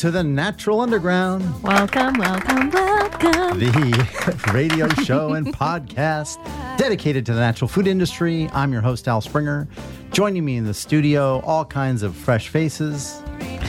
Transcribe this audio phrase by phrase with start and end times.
[0.00, 3.58] to the Natural Underground, Welcome, welcome, welcome.
[3.58, 6.38] the radio show and podcast
[6.78, 8.48] dedicated to the natural food industry.
[8.54, 9.68] I'm your host, Al Springer.
[10.10, 13.22] Joining me in the studio, all kinds of fresh faces.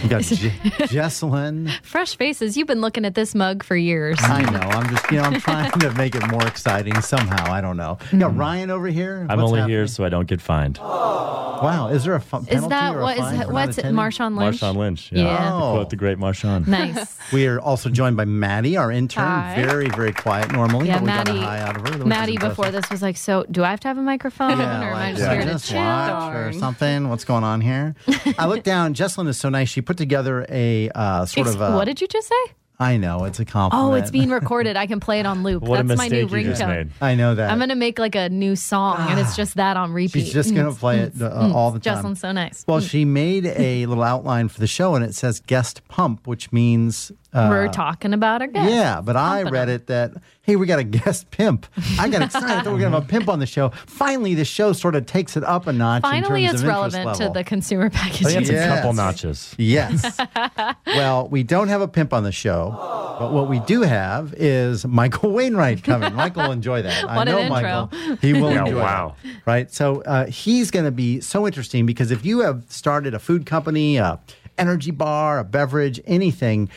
[0.03, 0.49] We got J-
[0.89, 1.69] Jesselyn.
[1.83, 2.57] Fresh faces.
[2.57, 4.17] You've been looking at this mug for years.
[4.21, 4.59] I know.
[4.59, 7.51] I'm just, you know, I'm trying to make it more exciting somehow.
[7.51, 7.97] I don't know.
[8.11, 8.39] We got mm.
[8.39, 9.27] Ryan over here.
[9.29, 9.77] I'm What's only happening?
[9.77, 10.79] here so I don't get fined.
[10.79, 11.89] Wow.
[11.91, 13.67] Is there a fu- penalty Is that or a what is fine that, for not
[13.67, 13.81] what's it?
[13.81, 14.01] attending?
[14.03, 14.59] Marshawn Lynch?
[14.59, 15.11] Marshawn Lynch.
[15.11, 15.37] Yeah.
[15.37, 15.71] To Oh.
[15.73, 16.67] quote the great Marshawn.
[16.67, 17.17] Nice.
[17.31, 19.23] We are also joined by Maddie, our intern.
[19.23, 19.55] Hi.
[19.55, 20.87] Very, very quiet normally.
[20.87, 21.45] Yeah, but we got a Maddie.
[21.45, 21.91] high out of her.
[21.91, 22.57] which is Maddie impressive.
[22.57, 24.95] before this was like, so do I have to have a microphone Yeah, or am
[24.95, 25.77] I like, just yeah, here to just chill?
[25.79, 27.07] watch or something.
[27.07, 27.95] What's going on here?
[28.37, 28.93] I look down.
[28.95, 29.69] Jesselyn is so nice.
[29.69, 31.61] She put together a uh, sort Ex- of.
[31.61, 32.53] A, what did you just say?
[32.79, 33.91] I know it's a compliment.
[33.91, 34.75] Oh, it's being recorded.
[34.75, 35.61] I can play it on loop.
[35.61, 36.89] What That's a my new mistake you just ringtone.
[36.99, 37.51] I know that.
[37.51, 39.35] I'm gonna make like a new song, and it's ah.
[39.35, 40.13] just that on repeat.
[40.23, 40.79] She's just gonna mm.
[40.79, 41.29] play it mm.
[41.29, 41.83] uh, all the mm.
[41.83, 41.95] time.
[41.95, 42.65] Jocelyn's so nice.
[42.67, 46.51] Well, she made a little outline for the show, and it says guest pump, which
[46.51, 48.69] means uh, We're talking about our guest.
[48.71, 49.75] Yeah, but I read them.
[49.75, 50.11] it that
[50.43, 51.65] hey, we got a guest pimp.
[51.99, 52.49] I got excited.
[52.49, 53.69] I thought we were gonna have a pimp on the show.
[53.69, 56.01] Finally, the show sort of takes it up a notch.
[56.01, 58.27] Finally, in terms it's of interest relevant to the consumer I packaging.
[58.27, 58.71] think it's Yes.
[58.71, 59.55] a couple notches.
[59.57, 60.19] Yes.
[60.87, 62.75] well, we don't have a pimp on the show,
[63.19, 66.13] but what we do have is Michael Wainwright coming.
[66.13, 67.03] Michael will enjoy that.
[67.05, 67.89] What I know an intro.
[67.91, 68.15] Michael.
[68.17, 69.15] He will Yeah, enjoy wow.
[69.23, 69.41] that.
[69.45, 69.71] Right.
[69.71, 73.45] So uh, he's going to be so interesting because if you have started a food
[73.45, 74.19] company, a
[74.57, 76.69] energy bar, a beverage, anything,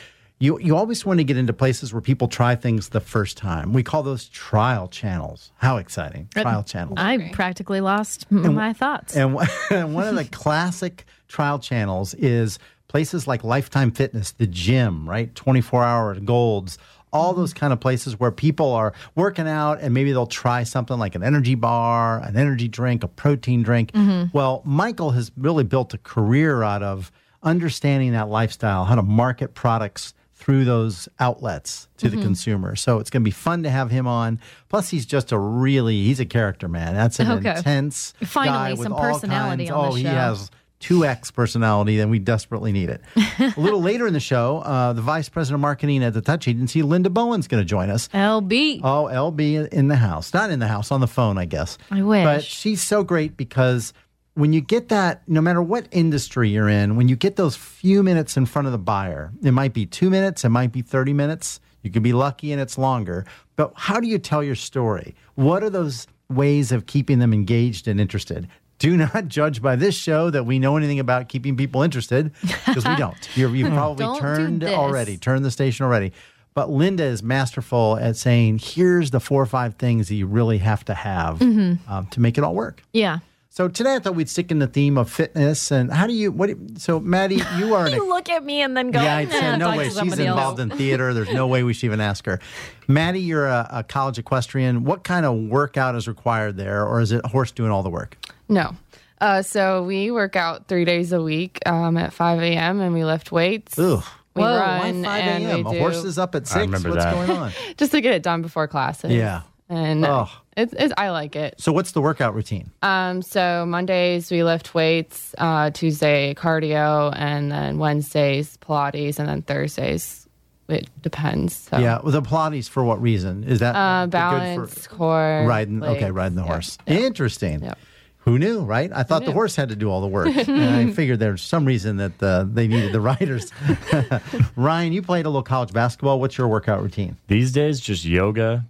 [0.44, 3.72] you, you always want to get into places where people try things the first time.
[3.72, 5.50] We call those trial channels.
[5.56, 6.28] How exciting!
[6.34, 6.98] Trial channels.
[6.98, 9.16] I practically lost m- my thoughts.
[9.16, 9.38] And
[9.70, 15.34] and one of the classic trial channels is places like Lifetime Fitness, the gym, right?
[15.34, 16.76] 24 hour golds,
[17.10, 17.40] all mm-hmm.
[17.40, 21.14] those kind of places where people are working out and maybe they'll try something like
[21.14, 23.92] an energy bar, an energy drink, a protein drink.
[23.92, 24.36] Mm-hmm.
[24.36, 27.10] Well, Michael has really built a career out of
[27.42, 30.12] understanding that lifestyle, how to market products
[30.44, 32.16] through those outlets to Mm-hmm.
[32.18, 32.76] the consumer.
[32.76, 34.38] So it's going to be fun to have him on.
[34.68, 36.92] Plus, he's just a really, he's a character, man.
[36.94, 37.56] That's an Okay.
[37.56, 40.50] intense Finally, guy with some all personality kinds- on the oh, he has
[40.80, 43.00] 2x personality, then we desperately need it.
[43.16, 46.46] a little later in the show, uh, the vice president of marketing at the Touch
[46.46, 48.08] Agency, Linda Bowen's going to join us.
[48.08, 48.80] LB.
[48.84, 50.34] Oh, LB in the house.
[50.34, 51.78] Not in the house, on the phone, I guess.
[51.90, 52.24] I wish.
[52.24, 53.94] But she's so great because
[54.34, 58.02] when you get that, no matter what industry you're in, when you get those few
[58.02, 61.12] minutes in front of the buyer, it might be two minutes, it might be 30
[61.12, 61.60] minutes.
[61.82, 63.26] You could be lucky and it's longer.
[63.56, 65.14] But how do you tell your story?
[65.34, 68.48] What are those ways of keeping them engaged and interested?
[68.78, 72.32] Do not judge by this show that we know anything about keeping people interested
[72.66, 73.16] because we don't.
[73.36, 76.12] You're, you've probably turned already, turned the station already.
[76.54, 80.58] But Linda is masterful at saying, here's the four or five things that you really
[80.58, 81.92] have to have Mm-hmm.
[81.92, 82.82] um, to make it all work.
[82.92, 83.18] yeah.
[83.56, 86.32] So today I thought we'd stick in the theme of fitness and how do you,
[86.32, 89.00] what, do you- so Maddie, you are an, You look at me and then go.
[89.00, 89.90] yeah, I'd "Nah, say no way.
[89.90, 91.14] She's involved else." in theater.
[91.14, 92.40] There's no way we should even ask her.
[92.88, 94.82] Maddie, you're a, a college equestrian.
[94.82, 98.16] What kind of workout is required there or is it horse doing all the work?
[98.48, 98.74] No.
[99.20, 102.80] Uh, so we work out three days a week um, at 5 a.m.
[102.80, 103.78] and we lift weights.
[103.78, 104.02] Ugh.
[104.34, 105.64] We Whoa, Why run 5 and a.m.?
[105.64, 106.56] we A horse is up at 6.
[106.60, 107.14] remember What's that.
[107.14, 107.52] going on?
[107.76, 109.12] just to get it done before classes.
[109.12, 109.42] Yeah.
[109.68, 110.28] And Oh.
[110.56, 111.54] it's, it's I like it.
[111.58, 112.70] So what's the workout routine?
[112.82, 119.42] Um, so Mondays we lift weights, uh, Tuesday cardio, and then Wednesdays Pilates, and then
[119.42, 120.20] Thursdays
[120.68, 121.54] it depends.
[121.56, 123.44] So Yeah, well, the Pilates for what reason?
[123.44, 125.82] Is that uh, good balance, for core, riding?
[125.82, 126.48] okay, riding the Yeah.
[126.48, 126.78] horse.
[126.86, 127.62] Interesting.
[127.62, 127.74] Yeah.
[128.18, 128.90] Who knew, right?
[128.90, 130.28] I thought the horse had to do all the work.
[130.48, 133.52] and I figured there's some reason that uh, they needed the riders.
[134.56, 136.20] Ryan, you played a little college basketball.
[136.20, 137.16] What's your workout routine?
[137.28, 138.64] These days, just yoga,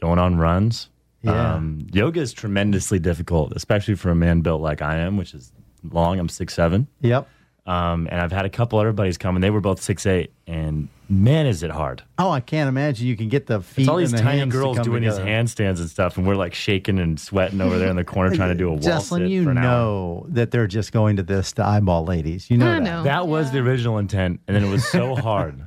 [0.00, 0.88] going on runs.
[1.22, 1.54] Yeah.
[1.54, 5.52] Um, yoga is tremendously difficult, especially for a man built like I am, which is
[5.90, 6.18] long.
[6.18, 6.86] I'm six seven.
[7.00, 7.28] Yep.
[7.66, 10.32] Um, and I've had a couple other buddies come, and they were both six eight.
[10.46, 12.02] And man, is it hard!
[12.18, 13.82] Oh, I can't imagine you can get the feet.
[13.82, 15.22] It's all these and the tiny girls doing together.
[15.22, 18.34] these handstands and stuff, and we're like shaking and sweating over there in the corner
[18.34, 19.62] trying to do a wall Jocelyn, sit you for an hour.
[19.64, 22.50] know that they're just going to this to eyeball ladies.
[22.50, 22.82] You know I that.
[22.82, 23.02] know.
[23.02, 25.62] That was the original intent, and then it was so hard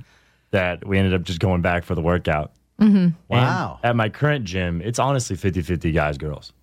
[0.50, 2.52] that we ended up just going back for the workout.
[2.84, 3.08] Mm-hmm.
[3.30, 3.80] Wow.
[3.84, 6.54] And at my current gym, it's honestly 50-50 guys, girls.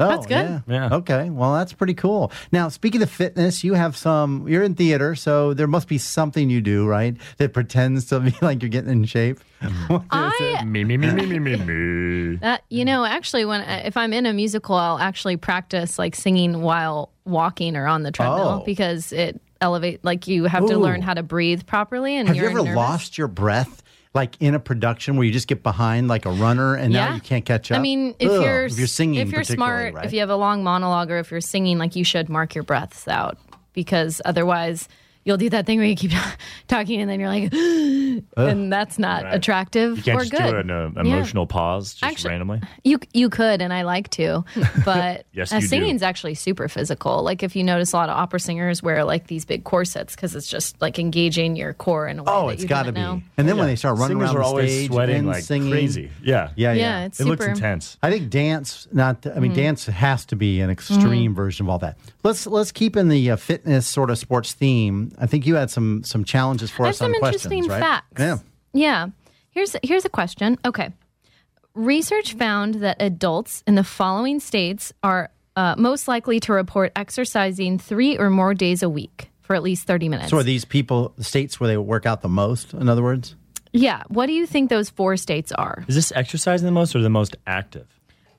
[0.00, 0.62] Oh, That's good.
[0.66, 0.88] Yeah.
[0.88, 0.96] Yeah.
[0.96, 1.30] Okay.
[1.30, 2.32] Well, that's pretty cool.
[2.50, 4.48] Now, speaking of fitness, you have some.
[4.48, 7.16] You're in theater, so there must be something you do, right?
[7.36, 9.38] That pretends to be like you're getting in shape.
[9.86, 10.64] What is I it?
[10.66, 12.36] Me, me, me, me, me, me, me.
[12.42, 16.62] That you know, actually, when if I'm in a musical, I'll actually practice like singing
[16.62, 18.64] while walking or on the treadmill Oh.
[18.66, 20.04] because it elevate.
[20.04, 22.16] Like you have to learn how to breathe properly.
[22.16, 22.76] And Have you you're ever nervous.
[22.76, 23.80] lost your breath?
[24.14, 27.20] Like in a production where you just get behind like a runner and now you
[27.20, 27.78] can't catch up.
[27.78, 30.06] I mean, if Ugh, you're if you're singing, if you're smart, right?
[30.06, 32.62] if you have a long monologue, or if you're singing, like you should mark your
[32.62, 33.38] breaths out
[33.72, 34.88] because otherwise
[35.24, 36.12] you'll do that thing where you keep
[36.68, 37.52] talking and then you're like,
[38.36, 39.34] and that's not Right.
[39.34, 40.50] attractive You can't or just good.
[40.52, 42.60] do an uh, emotional pause just Actually- randomly.
[42.84, 44.44] You you could, and I like to,
[44.84, 45.66] but Yes, uh, you do.
[45.68, 47.22] singing's actually super physical.
[47.22, 50.34] Like if you notice, a lot of opera singers wear like these big corsets because
[50.34, 52.32] it's just like engaging your core in a way.
[52.32, 53.00] Oh, that it's you got to didn't be.
[53.00, 53.22] know.
[53.38, 55.42] And then when they start running Singers around are the always stage sweating and like
[55.44, 56.10] singing, crazy.
[56.22, 56.50] Yeah.
[56.56, 56.82] Yeah, yeah.
[57.00, 57.96] Yeah, it's It looks intense.
[58.02, 59.26] I think dance, not.
[59.26, 59.54] I mean, Mm-hmm.
[59.62, 61.96] dance has to be an extreme version of all that.
[62.24, 65.12] Let's let's keep in the uh, fitness sort of sports theme.
[65.18, 67.70] I think you had some some challenges for I have us on some questions, interesting
[67.70, 67.80] right?
[67.80, 68.20] facts.
[68.20, 68.38] Yeah.
[68.72, 69.06] Yeah.
[69.50, 70.58] Here's here's a question.
[70.64, 70.90] Okay.
[71.74, 77.78] Research found that adults in the following states are uh, most likely to report exercising
[77.78, 80.30] three or more days a week for at least 30 minutes.
[80.30, 82.72] So are these people the states where they work out the most?
[82.72, 83.36] In other words,
[83.72, 84.04] yeah.
[84.08, 85.84] What do you think those four states are?
[85.88, 87.86] Is this exercising the most or the most active?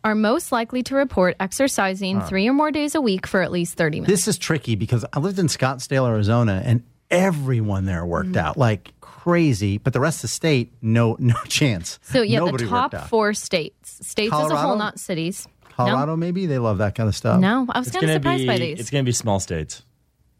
[0.05, 3.75] Are most likely to report exercising three or more days a week for at least
[3.75, 4.11] 30 minutes.
[4.11, 8.37] this is tricky because I lived in Scottsdale, Arizona, and everyone there worked Mm-hmm.
[8.45, 9.79] out like crazy.
[9.79, 11.97] But the rest of the state, no no chance.
[12.03, 15.47] so, yeah, Nobody the top four states, states as a whole, not cities.
[15.71, 17.39] Colorado, maybe they love that kind of stuff.
[17.39, 18.79] No, no I was kind of surprised be, by these.
[18.79, 19.81] It's going to be small states,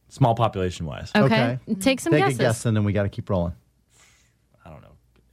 [0.10, 1.12] small population wise.
[1.16, 1.58] okay.
[1.80, 2.40] take some Take guesses.
[2.40, 3.54] a guess, and then we got to keep rolling.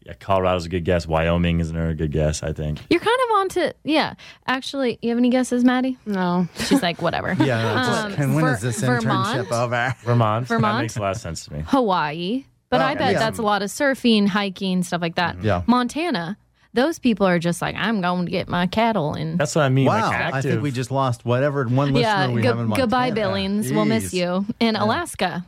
[0.04, 0.19] I don't know.
[0.20, 1.06] Yeah, Colorado's a good guess.
[1.06, 2.43] Wyoming is another good guess.
[2.43, 2.81] I think.
[2.90, 4.14] You're kind of on to, yeah.
[4.46, 5.99] Actually, you have any guesses, Maddie?
[6.06, 6.49] No.
[6.58, 7.37] She's like, whatever.
[7.43, 7.62] Yeah.
[7.62, 9.49] no, just- Um, and when Ver- is this Vermont?
[9.49, 9.94] internship over?
[10.04, 10.49] Vermont.
[10.49, 10.82] That Vermont?
[10.82, 11.64] makes a lot of sense to me.
[11.66, 13.19] Hawaii, but Oh, I bet yeah.
[13.19, 15.43] that's a lot of surfing, hiking, stuff like that.
[15.43, 15.62] Yeah.
[15.66, 16.37] Montana,
[16.75, 19.69] those people are just like, I'm going to get my cattle and That's what I
[19.69, 19.87] mean.
[19.87, 20.34] Wow, Like.
[20.34, 22.82] I think we just lost whatever one listener yeah, we go- have in Montana.
[22.87, 24.14] goodbye Billings, we'll miss Jeez.
[24.14, 24.46] you.
[24.60, 25.44] And Alaska,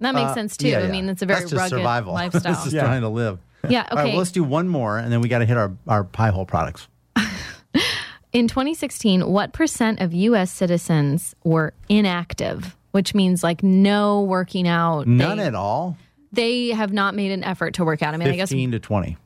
[0.00, 0.68] that makes Uh, sense too.
[0.68, 2.14] yeah, I mean, it's a very That's just rugged survival.
[2.14, 2.40] lifestyle.
[2.42, 2.84] That's just Yeah.
[2.84, 3.38] trying to live.
[3.68, 3.86] Yeah.
[3.90, 4.10] All right, Okay.
[4.10, 6.46] well, let's do one more, and then we got to hit our, our pie hole
[6.46, 6.88] products.
[8.32, 10.50] In 2016, what percent of U.S.
[10.50, 12.76] citizens were inactive?
[12.92, 15.06] Which means like no working out.
[15.06, 15.96] None they, at all.
[16.32, 18.14] They have not made an effort to work out.
[18.14, 18.48] I mean, I guess.
[18.48, 19.16] Fifteen to twenty.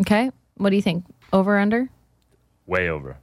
[0.00, 0.30] Okay.
[0.56, 1.04] What do you think?
[1.32, 1.88] Over under?
[2.66, 3.16] way over.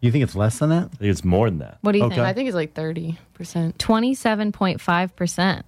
[0.00, 0.84] You think it's less than that?
[0.84, 1.78] I think it's more than that.
[1.80, 2.14] What do you Okay.
[2.16, 2.26] think?
[2.26, 3.16] I think it's like 30%.
[3.76, 5.62] 27.5%.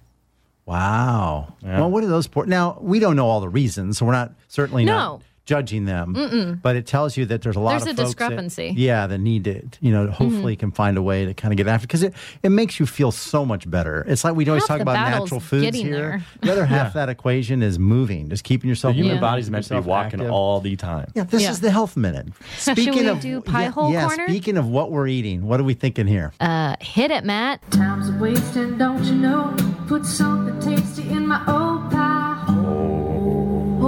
[0.65, 1.53] Wow.
[1.63, 1.79] Yeah.
[1.81, 2.27] Well, what are those?
[2.27, 4.93] Por- now we don't know all the reasons, so we're not certainly No.
[4.95, 6.59] not judging them.
[6.63, 8.69] But it tells you that there's a lot There's of a folks that- discrepancy.
[8.71, 8.79] Mm-hmm.
[8.79, 11.67] yeah, that need to, you know, hopefully can find a way to kind of get
[11.67, 14.03] after because it, it makes you feel so much better.
[14.07, 15.91] It's like we always Half talk about natural foods here.
[15.91, 16.25] there.
[16.41, 18.93] The other half of that equation is moving, just keeping yourself.
[18.93, 20.31] The human moving, body's meant to be walking active.
[20.31, 21.11] all the time.
[21.13, 21.51] Yeah, this Yeah.
[21.51, 22.29] is the health minute.
[22.57, 24.27] Speaking we of do pie yeah, hole yeah, corner?
[24.27, 26.33] speaking of what we're eating, what are we thinking here?
[26.39, 27.61] Uh, hit it, Matt.
[27.69, 29.55] Time's wasting, don't you know?
[29.87, 33.79] Put something tasty in my old pie hole.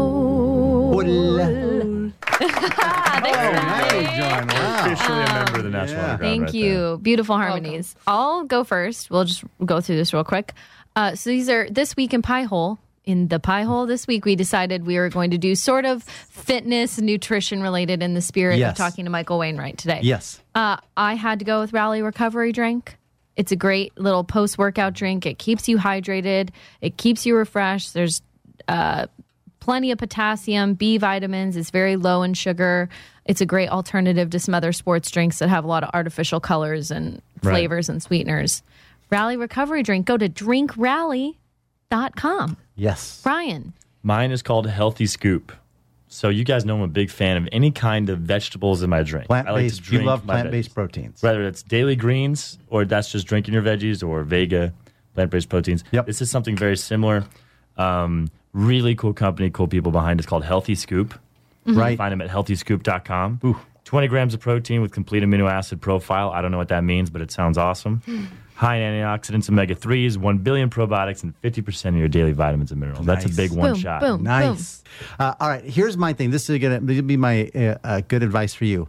[0.93, 1.45] Hola.
[2.21, 4.03] Thanks, Oh, Maddie.
[4.05, 4.47] nice, John.
[4.47, 4.85] Wow.
[4.85, 6.11] Officially a member of the National yeah.
[6.11, 6.73] Underground Thank right you.
[6.75, 6.97] there.
[6.97, 7.95] Beautiful harmonies.
[8.05, 9.09] I'll go first.
[9.09, 10.53] We'll just go through this real quick.
[10.95, 12.77] Uh, so these are this week in Pie Hole.
[13.03, 16.03] In the Pie Hole this week, we decided we were going to do sort of
[16.03, 18.71] fitness, nutrition related in the spirit Yes.
[18.71, 20.01] of talking to Michael Wainwright today.
[20.03, 20.41] Yes.
[20.53, 22.96] Uh, I had to go with Rally Recovery Drink.
[23.37, 25.25] It's a great little post workout drink.
[25.25, 26.49] It keeps you hydrated,
[26.81, 27.93] it keeps you refreshed.
[27.93, 28.21] There's
[28.67, 29.05] uh,
[29.61, 31.55] plenty of potassium, B vitamins.
[31.55, 32.89] It's very low in sugar.
[33.25, 36.39] It's a great alternative to some other sports drinks that have a lot of artificial
[36.41, 37.51] colors and Right.
[37.53, 38.63] flavors and sweeteners.
[39.11, 40.07] Rally Recovery Drink.
[40.07, 41.37] Go to drinkrally.com.
[42.75, 43.21] Yes.
[43.23, 43.73] Brian.
[44.03, 45.51] Mine is called Healthy Scoop.
[46.17, 49.03] So you guys know I'm a big fan of any kind of vegetables in my
[49.03, 49.27] drink.
[49.27, 49.91] Plant I like based.
[49.91, 51.21] you love plant based proteins.
[51.21, 54.73] Whether it's daily greens or that's just drinking your veggies or Vega
[55.13, 55.83] plant based proteins.
[55.91, 56.07] Yep.
[56.07, 57.23] This is something very similar.
[57.77, 60.19] Um, really cool company, cool people behind.
[60.19, 61.13] It's called Healthy Scoop.
[61.65, 61.97] You can Right.
[61.99, 63.55] find them at healthyscoop.com.
[63.85, 66.31] 20 grams of protein with complete amino acid profile.
[66.31, 68.01] I don't know what that means, but it sounds awesome.
[68.57, 72.79] High in antioxidants, omega 3s, 1 billion probiotics, and 50% of your daily vitamins and
[72.79, 73.05] minerals.
[73.05, 73.37] That's a Nice.
[73.37, 74.01] big one Boom, shot.
[74.01, 74.23] boom.
[74.23, 74.83] Nice.
[75.19, 75.63] Uh, all right.
[75.63, 76.31] Here's my thing.
[76.31, 78.87] This is gonna be my uh, uh, good advice for you.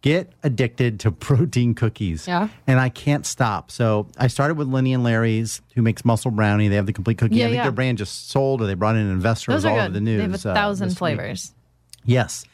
[0.00, 2.26] Get addicted to protein cookies.
[2.26, 2.48] Yeah.
[2.66, 3.70] And I can't stop.
[3.70, 6.68] So I started with Lenny and Larry's, who makes Muscle Brownie.
[6.68, 7.36] They have the complete cookie.
[7.36, 7.62] Yeah, I think yeah.
[7.64, 9.52] their brand just sold, or they brought in an investor.
[9.52, 9.84] It was Those are all good.
[9.84, 10.16] over the news.
[10.18, 10.98] they have a uh, thousand this week.
[10.98, 11.52] flavors.
[12.06, 12.46] Yes.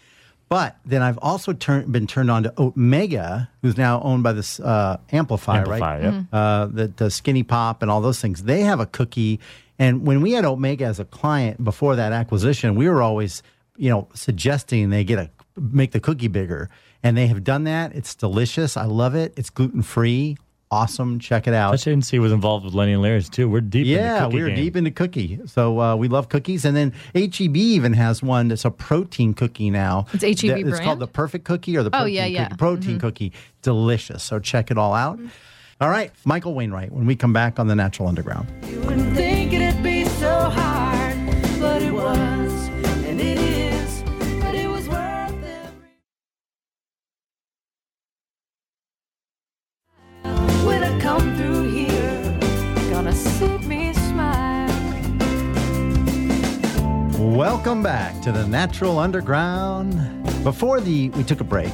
[0.49, 4.59] But then I've also turned been turned on to Oatmega, who's now owned by this
[4.61, 6.03] uh, Amplify, Amplify, right?
[6.03, 6.25] yep.
[6.33, 8.45] Uh, the, the Skinny Pop and all those things.
[8.45, 9.41] They have a cookie.
[9.79, 13.43] And when we had Oatmega as a client before that acquisition, we were always,
[13.77, 16.71] you know, suggesting they get a make the cookie bigger.
[17.03, 17.95] And they have done that.
[17.95, 18.77] It's delicious.
[18.77, 19.35] I love it.
[19.37, 20.37] It's gluten free.
[20.71, 21.19] Awesome.
[21.19, 21.71] Check it out.
[21.71, 23.49] Touch Agency was involved with Lenny and Larry's too.
[23.49, 24.57] We're deep in the Yeah, cookie we were game.
[24.57, 25.41] deep into cookie.
[25.47, 26.67] So uh, we love cookies.
[26.67, 30.07] And then HEB even has one that's a protein cookie now.
[30.13, 32.45] It's HEB That- It's called the Perfect Cookie or the Oh, Protein yeah, yeah.
[32.49, 32.57] Cookie.
[32.59, 33.33] Protein Cookie.
[33.63, 34.23] Delicious.
[34.23, 35.19] So check it all out.
[35.81, 38.49] All right, Michael Wainwright, when we come back on the Natural Underground.
[57.39, 59.95] Welcome back to the Natural Underground.
[60.43, 61.73] Before the we took a break.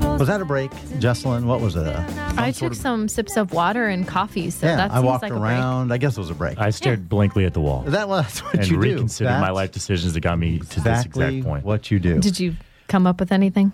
[0.00, 1.46] Was that a break, Jocelyn?
[1.46, 1.86] What was it?
[2.38, 2.78] I took of...
[2.78, 5.92] some sips of water and coffee, so yeah, I walked like around.
[5.92, 6.58] I guess it was a break.
[6.58, 7.06] I stared yeah.
[7.06, 7.82] blankly at the wall.
[7.82, 8.82] That was what and you do.
[8.82, 11.64] And reconsidered my life decisions that got me to exactly this exact point.
[11.64, 12.20] What you do?
[12.20, 12.56] Did you
[12.88, 13.72] come up with anything?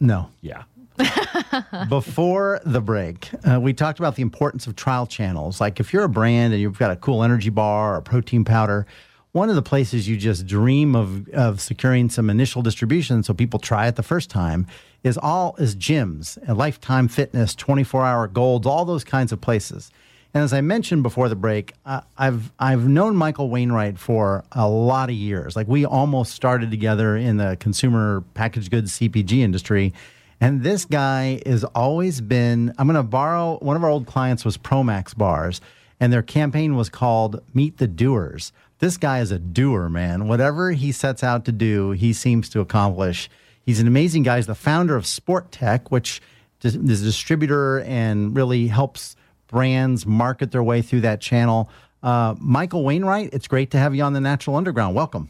[0.00, 0.30] No.
[0.40, 0.62] Yeah.
[1.88, 5.60] Before the break, uh, we talked about the importance of trial channels.
[5.60, 8.86] Like if you're a brand and you've got a cool energy bar or protein powder,
[9.34, 13.58] one of the places you just dream of of securing some initial distribution so people
[13.58, 14.64] try it the first time
[15.02, 19.90] is all is gyms and lifetime fitness 24 hour golds all those kinds of places
[20.32, 24.68] and as i mentioned before the break uh, i've i've known michael wainwright for a
[24.68, 29.92] lot of years like we almost started together in the consumer packaged goods cpg industry
[30.40, 34.44] and this guy has always been i'm going to borrow one of our old clients
[34.44, 35.60] was promax bars
[36.00, 38.52] and their campaign was called meet the doers
[38.84, 40.28] this guy is a doer, man.
[40.28, 43.30] Whatever he sets out to do, he seems to accomplish.
[43.64, 44.36] He's an amazing guy.
[44.36, 46.20] He's the founder of Sport Tech, which
[46.62, 51.70] is a distributor and really helps brands market their way through that channel.
[52.02, 54.94] Uh, Michael Wainwright, it's great to have you on the Natural Underground.
[54.94, 55.28] Welcome.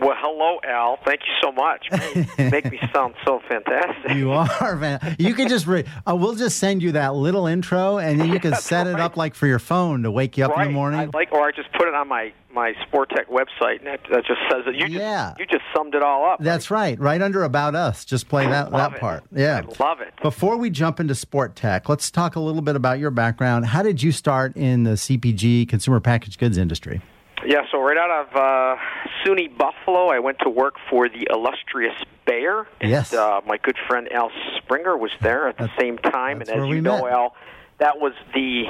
[0.00, 0.98] Well, hello, Al.
[1.04, 1.86] Thank you so much.
[1.90, 4.16] Man, make me sound so fantastic.
[4.16, 5.16] You are, man.
[5.18, 8.40] You can just, re- uh, we'll just send you that little intro and then you
[8.40, 10.66] can set it up like for your phone to wake you up right.
[10.66, 11.00] in the morning.
[11.00, 14.00] I like, or I just put it on my my Sport Tech website, and that,
[14.10, 14.74] that just says it.
[14.74, 15.34] You just Yeah.
[15.38, 16.40] you just summed it all up.
[16.40, 16.98] That's right.
[16.98, 18.04] Right under About Us.
[18.04, 19.00] Just play that, that it.
[19.00, 19.22] part.
[19.30, 19.62] Yeah.
[19.64, 20.12] I love it.
[20.20, 23.66] Before we jump into sport tech, let's talk a little bit about your background.
[23.66, 27.00] How did you start in the CPG, consumer packaged goods industry?
[27.46, 28.76] Yeah, so right out of uh,
[29.24, 31.94] SUNY Buffalo, I went to work for the illustrious
[32.26, 32.66] Bayer.
[32.80, 33.12] And, Yes.
[33.12, 36.68] Uh, my good friend Al Springer was there at the same time, that's and as
[36.68, 37.12] you know, met.
[37.12, 37.34] Al,
[37.78, 38.64] that was the,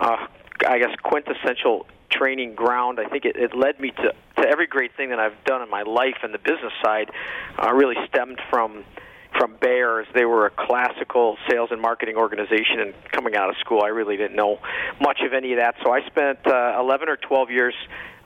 [0.00, 0.26] uh,
[0.66, 2.98] I guess, quintessential training ground.
[2.98, 5.68] I think it, it led me to to every great thing that I've done in
[5.68, 7.10] my life, and the business side
[7.62, 8.84] uh, really stemmed from
[9.38, 13.82] from Bayer they were a classical sales and marketing organization and coming out of school
[13.82, 14.58] I really didn't know
[15.00, 17.74] much of any of that so I spent uh, 11 or 12 years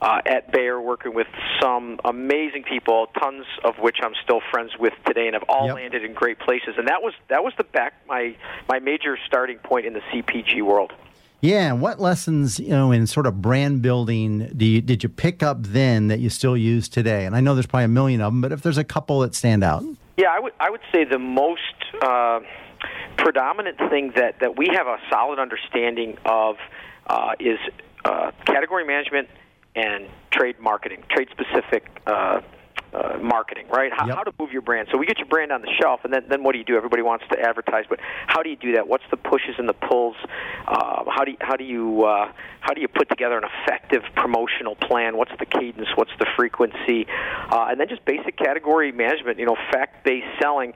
[0.00, 1.28] uh, at Bayer working with
[1.60, 5.74] some amazing people tons of which I'm still friends with today and have all Yep.
[5.76, 8.34] landed in great places and that was that was the back my
[8.68, 10.92] my major starting point in the CPG world
[11.40, 15.08] Yeah, and what lessons, you know, in sort of brand building do you, did you
[15.08, 17.26] pick up then that you still use today?
[17.26, 19.34] And I know there's probably a million of them, but if there's a couple that
[19.34, 19.82] stand out.
[20.16, 21.60] Yeah, I would I would say the most
[22.02, 22.40] uh,
[23.16, 26.56] predominant thing that that we have a solid understanding of
[27.06, 27.58] uh, is
[28.04, 29.28] uh, category management
[29.74, 31.86] and trade marketing, trade specific.
[32.06, 32.40] Uh,
[32.92, 33.92] uh, marketing, right?
[33.92, 34.16] How, Yep.
[34.16, 34.88] how to move your brand.
[34.92, 36.76] So we get your brand on the shelf, and then, then what do you do?
[36.76, 38.86] Everybody wants to advertise, but how do you do that?
[38.86, 40.16] What's the pushes and the pulls?
[40.66, 44.02] Uh, how do you, how do you uh, how do you put together an effective
[44.14, 45.16] promotional plan?
[45.16, 45.88] What's the cadence?
[45.96, 47.06] What's the frequency?
[47.50, 49.38] Uh, and then just basic category management.
[49.38, 50.74] You know, fact based selling.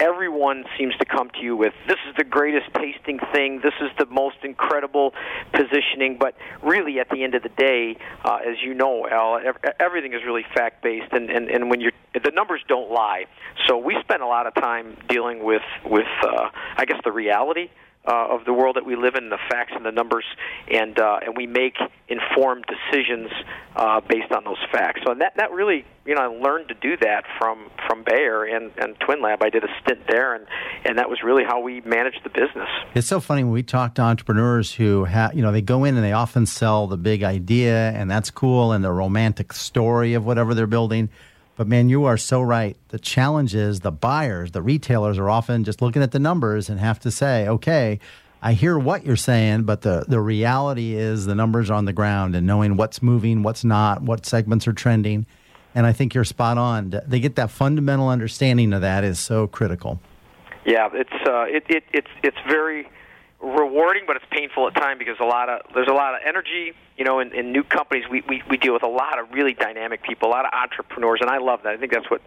[0.00, 3.60] Everyone seems to come to you with this is the greatest tasting thing.
[3.62, 5.14] This is the most incredible
[5.52, 6.18] positioning.
[6.18, 9.40] But really, at the end of the day, uh, as you know, Al,
[9.78, 13.26] everything is really fact based, and, and and when you're the numbers don't lie.
[13.66, 17.70] So we spend a lot of time dealing with with uh, I guess the reality
[18.06, 20.24] uh, of the world that we live in, the facts and the numbers,
[20.70, 21.76] and uh, and we make
[22.08, 23.30] informed decisions
[23.76, 25.00] uh, based on those facts.
[25.06, 28.72] So that that really, you know, I learned to do that from from Bayer and
[28.76, 29.42] and Twinlab.
[29.42, 30.46] I did a stint there, and
[30.84, 32.68] and that was really how we managed the business.
[32.94, 35.96] It's so funny when we talk to entrepreneurs who have, you know, they go in
[35.96, 40.26] and they often sell the big idea, and that's cool, and the romantic story of
[40.26, 41.08] whatever they're building.
[41.56, 42.76] But man, you are so right.
[42.88, 46.80] The challenge is the buyers, the retailers are often just looking at the numbers and
[46.80, 48.00] have to say, okay,
[48.42, 52.34] I hear what you're saying, but the, the reality is the numbers on the ground
[52.36, 55.26] and knowing what's moving, what's not, what segments are trending.
[55.74, 57.00] And I think you're spot on.
[57.06, 60.00] They get that fundamental understanding of that is so critical.
[60.66, 62.88] Yeah, it's uh, it, it it's it's very
[63.44, 66.72] rewarding, but it's painful at times because a lot of there's a lot of energy.
[66.96, 69.52] You know, in, in new companies, we, we we deal with a lot of really
[69.52, 71.74] dynamic people, a lot of entrepreneurs, and I love that.
[71.74, 72.22] I think that's what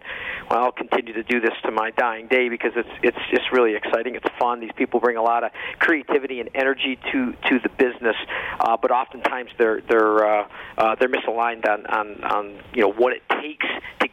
[0.50, 3.74] well, I'll continue to do this to my dying day because it's it's just really
[3.74, 4.14] exciting.
[4.14, 4.60] It's fun.
[4.60, 8.16] These people bring a lot of creativity and energy to to the business,
[8.60, 13.14] uh, but oftentimes they're they're uh, uh, they're misaligned on, on on you know what
[13.14, 13.66] it takes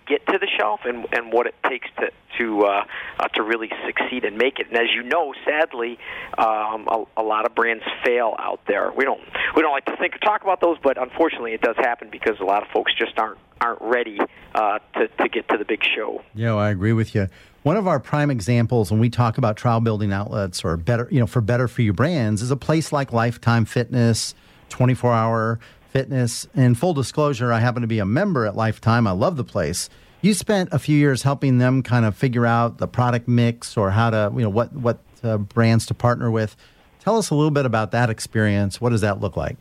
[0.05, 2.83] get to the shelf and and what it takes to to uh,
[3.19, 4.67] uh, to really succeed and make it.
[4.67, 5.97] And as you know, sadly,
[6.37, 8.91] um, a, a lot of brands fail out there.
[8.91, 9.21] We don't
[9.55, 12.39] we don't like to think or talk about those, but unfortunately, it does happen because
[12.39, 14.19] a lot of folks just aren't aren't ready
[14.53, 16.23] uh, to to get to the big show.
[16.33, 17.29] Yeah, I agree with you.
[17.63, 21.19] One of our prime examples when we talk about trial building outlets or better, you
[21.19, 24.35] know, for better for you brands is a place like Lifetime Fitness,
[24.69, 25.59] 24 hour
[25.95, 26.45] Fitness.
[26.53, 29.07] And full disclosure, I happen to be a member at Lifetime.
[29.07, 29.89] I love the place.
[30.19, 33.91] You spent a few years helping them kind of figure out the product mix or
[33.91, 36.57] how to, you know, what what uh, brands to partner with.
[36.99, 38.81] Tell us a little bit about that experience.
[38.81, 39.55] What does that look like?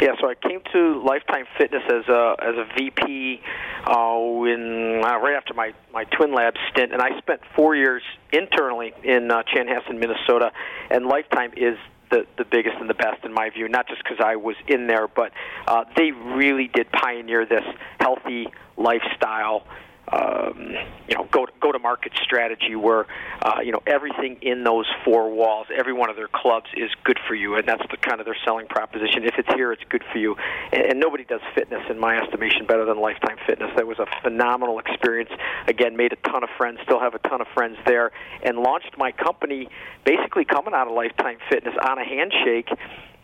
[0.00, 3.42] Yeah, so I came to Lifetime Fitness as a as a VP
[3.86, 8.94] uh, in uh, right after my my Twinlabs stint, and I spent four years internally
[9.02, 10.50] in uh, Chanhassen, Minnesota.
[10.90, 11.76] And Lifetime is
[12.10, 14.86] the the biggest and the best in my view, not just because I was in
[14.86, 15.32] there, but
[15.66, 17.64] uh, they really did pioneer this
[18.00, 19.64] healthy lifestyle
[20.12, 20.74] um,
[21.08, 23.06] you know go go to market strategy where
[23.42, 27.18] uh, you know everything in those four walls, every one of their clubs is good
[27.26, 29.24] for you, and that's the kind of their selling proposition.
[29.24, 30.36] If it's here, it's good for you,
[30.72, 33.70] and, and nobody does fitness, in my estimation, better than Lifetime Fitness.
[33.76, 35.30] That was a phenomenal experience.
[35.66, 38.96] Again, made a ton of friends, still have a ton of friends there, and launched
[38.98, 39.68] my company
[40.04, 42.68] basically coming out of Lifetime Fitness on a handshake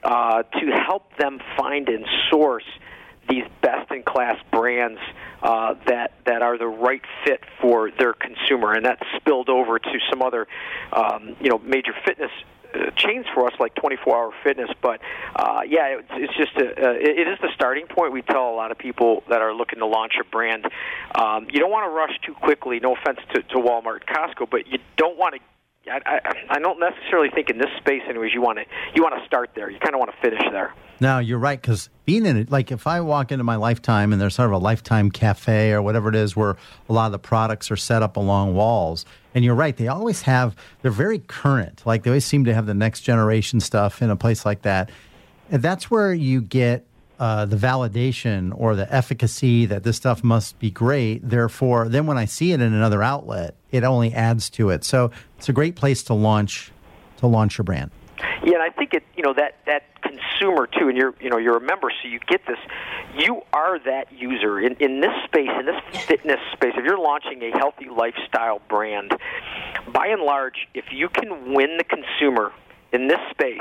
[0.03, 2.65] uh, to help them find and source
[3.29, 5.01] these best in class brands
[5.43, 9.99] uh, that that are the right fit for their consumer, and that spilled over to
[10.11, 10.47] some other
[10.93, 12.31] um, you know major fitness.
[12.73, 14.71] Uh, chains for us like 24 hour fitness.
[14.81, 15.01] But
[15.35, 18.13] uh yeah it's, it's just a, uh, it, it is the starting point.
[18.13, 20.67] We tell a lot of people that are looking to launch a brand
[21.17, 22.79] um you don't want to rush too quickly.
[22.79, 25.41] No offense to, to Walmart Costco but you don't want to
[25.91, 26.21] I,
[26.51, 28.33] I, don't necessarily think in this space, anyways.
[28.33, 29.71] You want to you want to start there.
[29.71, 30.73] You kind of want to finish there.
[31.01, 31.61] No, you're right.
[31.61, 34.53] Because being in it, like if I walk into my lifetime and there's sort of
[34.53, 36.57] a lifetime cafe or whatever it is where
[36.89, 39.05] a lot of the products are set up along walls,
[39.35, 41.83] and you're right, they always have, they're very current.
[41.87, 44.91] Like they always seem to have the next generation stuff in a place like that.
[45.51, 46.87] And that's where you get
[47.21, 51.29] uh, the validation or the efficacy that this stuff must be great.
[51.29, 54.85] Therefore, then when I see it in another outlet, it only adds to it.
[54.85, 56.73] So it's a great place to launch
[57.19, 57.91] to launch your brand.
[58.43, 61.37] Yeah, and I think it you know that that consumer too, and you're you know
[61.37, 62.59] you're a member, so you get this.
[63.15, 66.73] You are that user in in this space, in this fitness space.
[66.75, 69.13] If you're launching a healthy lifestyle brand,
[69.93, 72.53] by and large, if you can win the consumer
[72.93, 73.61] in this space,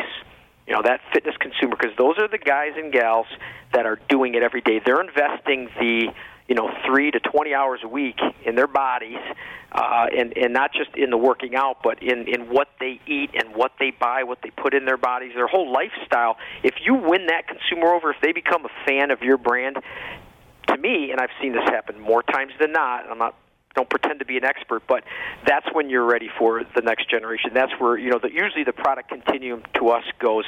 [0.70, 3.26] you know that fitness consumer, because those are the guys and gals
[3.74, 4.80] that are doing it every day.
[4.86, 6.14] They're investing the
[6.48, 9.18] you know three to twenty hours a week in their bodies,
[9.72, 13.32] uh, and and not just in the working out, but in in what they eat
[13.34, 16.38] and what they buy, what they put in their bodies, their whole lifestyle.
[16.62, 19.78] If you win that consumer over, if they become a fan of your brand,
[20.68, 23.10] to me, and I've seen this happen more times than not.
[23.10, 23.34] I'm not
[23.80, 25.06] don't pretend to be an expert, but
[25.48, 27.52] that's when you're ready for the next generation.
[27.54, 30.44] That's where you know the, usually the product continuum to us goes,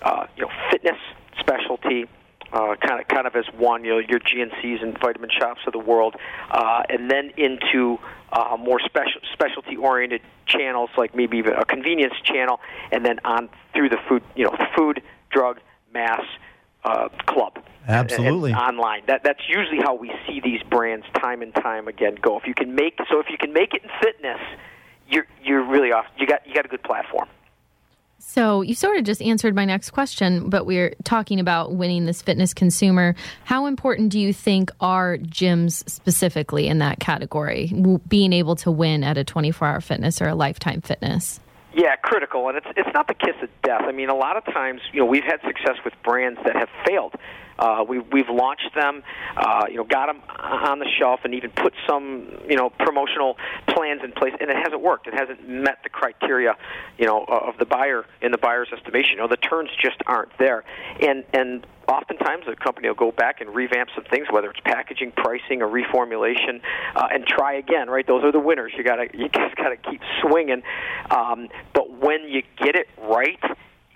[0.00, 0.98] uh, you know, fitness,
[1.40, 2.06] specialty,
[2.52, 5.72] uh, kind of kind of as one, you know, your GNCs and vitamin shops of
[5.72, 6.14] the world,
[6.52, 7.98] uh, and then into
[8.32, 12.60] uh, more special specialty oriented channels like maybe even a convenience channel,
[12.92, 15.58] and then on through the food, you know, food, drug,
[15.92, 16.22] mass,
[16.84, 17.58] uh, club.
[17.86, 18.52] Absolutely.
[18.52, 19.02] And, and online.
[19.06, 22.38] That that's usually how we see these brands time and time again go.
[22.38, 24.40] If you can make so if you can make it in fitness,
[25.08, 26.06] you're you're really off.
[26.18, 27.28] You got you got a good platform.
[28.24, 32.22] So you sort of just answered my next question, but we're talking about winning this
[32.22, 33.16] fitness consumer.
[33.44, 37.72] How important do you think are gyms specifically in that category,
[38.06, 41.40] being able to win at a 24 hour fitness or a lifetime fitness?
[41.74, 43.82] Yeah, critical, and it's it's not the kiss of death.
[43.84, 46.68] I mean, a lot of times, you know, we've had success with brands that have
[46.86, 47.14] failed.
[47.62, 49.04] Uh, we, we've launched them,
[49.36, 53.36] uh, you know, got them on the shelf, and even put some, you know, promotional
[53.68, 55.06] plans in place, and it hasn't worked.
[55.06, 56.56] It hasn't met the criteria,
[56.98, 59.12] you know, of the buyer in the buyer's estimation.
[59.12, 60.64] You know, the turns just aren't there,
[61.00, 65.12] and and oftentimes the company will go back and revamp some things, whether it's packaging,
[65.12, 66.60] pricing, or reformulation,
[66.96, 67.88] uh, and try again.
[67.88, 68.06] Right?
[68.06, 68.72] Those are the winners.
[68.76, 70.64] You gotta you just gotta keep swinging.
[71.12, 73.38] Um, but when you get it right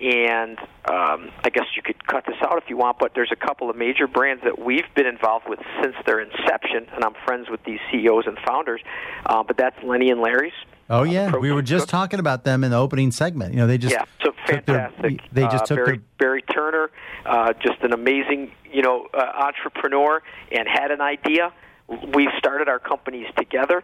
[0.00, 0.58] and
[0.90, 3.70] um, I guess you could cut this out if you want, but there's a couple
[3.70, 7.64] of major brands that we've been involved with since their inception, and I'm friends with
[7.64, 8.82] these CEOs and founders.
[9.24, 10.52] Uh, but that's Lenny and Larry's.
[10.88, 11.90] Oh yeah, uh, we were just Cook.
[11.90, 13.54] talking about them in the opening segment.
[13.54, 14.92] You know, they just yeah, so took their-
[15.32, 16.90] they just uh, took Barry, their Barry Turner,
[17.24, 21.52] uh, just an amazing, you know, uh, entrepreneur, and had an idea.
[22.14, 23.82] We started our companies together.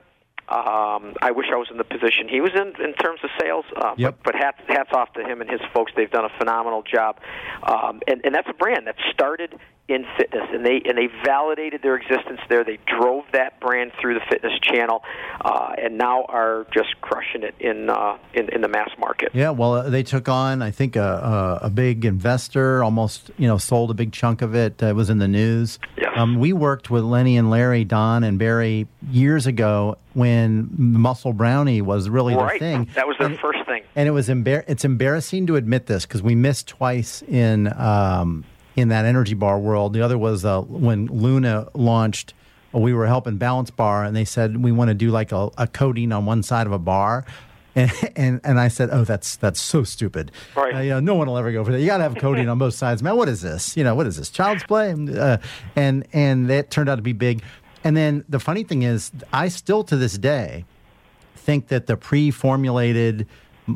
[0.53, 3.65] Um, I wish I was in the position he was in in terms of sales.
[3.75, 4.19] Uh, Yep.
[4.23, 5.93] But, but hats hats off to him and his folks.
[5.97, 7.19] They've done a phenomenal job,
[7.63, 9.59] um, and and that's a brand that started
[9.93, 12.65] in fitness, and they and they validated their existence there.
[12.65, 15.03] They drove that brand through the fitness channel,
[15.41, 19.31] uh, and now are just crushing it in uh, in, in the mass market.
[19.35, 23.47] Yeah, well, uh, they took on, I think, a, a, a big investor, almost, you
[23.47, 24.83] know, sold a big chunk of it.
[24.83, 25.79] Uh, it was in the news.
[25.97, 26.13] Yes.
[26.17, 31.81] Um, we worked with Lenny and Larry, Don and Barry years ago when Muscle Brownie
[31.83, 32.59] was really right.
[32.59, 32.89] their thing.
[32.95, 33.83] That was their And- first thing.
[33.95, 38.45] And it was embar- it's embarrassing to admit this because we missed twice in um,
[38.77, 39.93] in that energy bar world.
[39.93, 42.35] The other was uh, when Luna launched.
[42.73, 45.67] We were helping Balance Bar, and they said we want to do like a, a
[45.67, 47.25] coating on one side of a bar.
[47.75, 50.31] And, and and I said, oh, that's that's so stupid.
[50.55, 50.75] Right.
[50.75, 51.81] Uh, you know, no one will ever go for that.
[51.81, 53.17] You got to have coating on both sides, man.
[53.17, 53.79] What is this?
[53.79, 54.29] You know, what is this?
[54.29, 54.93] Child's play?
[54.93, 55.39] Uh,
[55.75, 57.43] and and that turned out to be big.
[57.83, 60.67] And then the funny thing is, I still to this day
[61.35, 63.27] think that the pre-formulated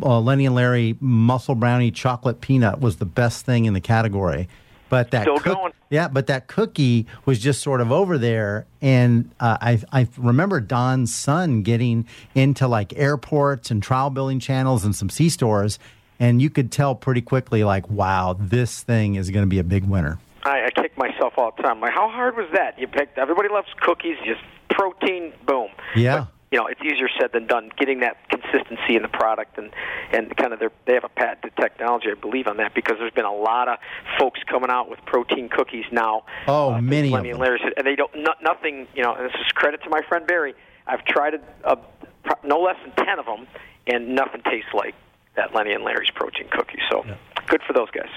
[0.03, 4.49] uh, Lenny and Larry muscle brownie chocolate peanut was the best thing in the category.
[4.89, 5.73] But that Still cook- going.
[5.91, 10.61] yeah, but that cookie was just sort of over there, and uh, I I remember
[10.61, 15.81] Don's son getting into like airports and trial building channels and some C stores,
[16.21, 19.65] and you could tell pretty quickly like, wow, this thing is going to be a
[19.65, 20.19] big winner.
[20.45, 21.81] I, I kick myself all the time.
[21.81, 22.79] Like, how hard was that?
[22.79, 23.19] You picked.
[23.19, 24.17] Everybody loves cookies.
[24.25, 25.33] Just protein.
[25.47, 25.67] Boom.
[25.97, 26.19] Yeah.
[26.21, 27.71] But, you know, it's easier said than done.
[27.77, 29.71] Getting that consistency in the product and
[30.13, 33.13] and kind of their they have a patented technology, I believe, on that because there's
[33.13, 33.79] been a lot of
[34.19, 36.25] folks coming out with protein cookies now.
[36.47, 37.59] Oh, uh, many Lenny of and them.
[37.63, 38.87] Said, and they don't no, nothing.
[38.95, 40.55] You know, and this is credit to my friend Barry.
[40.87, 41.77] I've tried a, a,
[42.25, 43.49] pro- no less than ten of them,
[43.89, 44.95] and nothing tastes like
[45.35, 46.79] that Lenny and Larry's protein cookie.
[46.91, 47.05] So
[47.49, 48.11] good for those guys.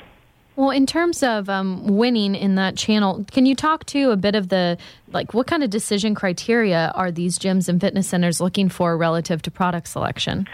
[0.59, 4.35] Well, in terms of um, winning in that channel, can you talk to a bit
[4.35, 4.77] of the
[5.13, 9.41] like what kind of decision criteria are these gyms and fitness centers looking for relative
[9.43, 10.45] to product selection?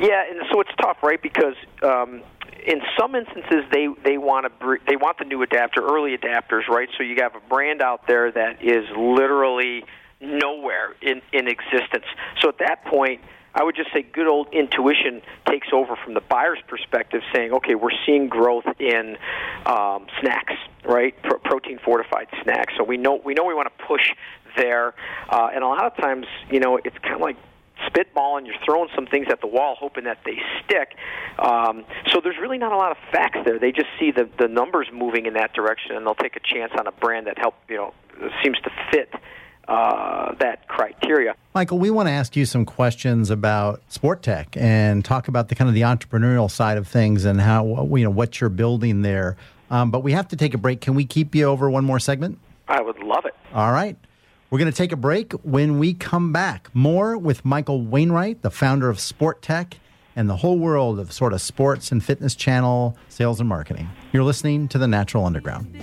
[0.00, 1.22] Yeah, and so it's tough, right?
[1.22, 1.54] Because
[1.84, 2.24] um,
[2.66, 6.66] in some instances, they they want to br- they want the new adapter, early adapters,
[6.66, 6.88] right?
[6.98, 9.84] So you have a brand out there that is literally
[10.20, 12.06] nowhere in in existence.
[12.40, 13.20] So at that point.
[13.56, 17.74] I would just say good old intuition takes over from the buyer's perspective, saying, okay,
[17.74, 19.16] we're seeing growth in
[19.64, 20.52] um, snacks,
[20.84, 21.14] right?
[21.22, 22.74] Pro- protein fortified snacks.
[22.76, 24.10] So we know we know we want to push
[24.58, 24.94] there,
[25.30, 27.38] uh, and a lot of times, you know, it's kind of like
[27.88, 30.96] spitballing, you're throwing some things at the wall, hoping that they stick.
[31.38, 33.58] Um, so there's really not a lot of facts there.
[33.58, 36.72] They just see the the numbers moving in that direction, and they'll take a chance
[36.78, 37.94] on a brand that help you know
[38.42, 39.14] seems to fit
[39.68, 41.34] uh, that criteria.
[41.54, 45.54] Michael, we want to ask you some questions about sport tech and talk about the
[45.54, 49.36] kind of the entrepreneurial side of things and how you know what you're building there.
[49.70, 50.80] Um, but we have to take a break.
[50.80, 52.38] Can we keep you over one more segment?
[52.68, 53.34] I would love it.
[53.54, 53.96] All right.
[54.50, 55.32] We're going to take a break.
[55.32, 59.78] When we come back, more with Michael Wainwright, the founder of Sport Tech
[60.14, 63.88] and the whole world of sort of sports and fitness channel sales and marketing.
[64.12, 65.74] You're listening to the Natural Underground.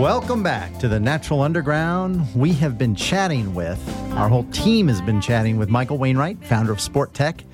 [0.00, 2.26] Welcome back to the Natural Underground.
[2.34, 3.78] We have been chatting with,
[4.14, 7.44] our whole team has been chatting with Michael Wainwright, founder of Sport Tech,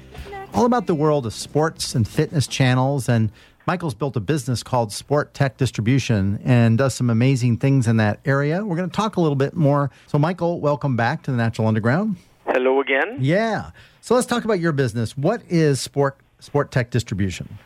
[0.54, 3.06] all about the world of sports and fitness channels.
[3.06, 3.30] And
[3.68, 8.18] Michael's built a business called Sport Tech Distribution and does some amazing things in that
[8.24, 8.64] area.
[8.64, 9.90] We're going to talk a little bit more.
[10.06, 12.16] So, Michael, welcome back to the Natural Underground.
[12.46, 13.18] Hello again.
[13.20, 13.72] Yeah.
[14.00, 15.18] So, let's talk about your business.
[15.18, 17.58] What is Sport Sport Tech Distribution?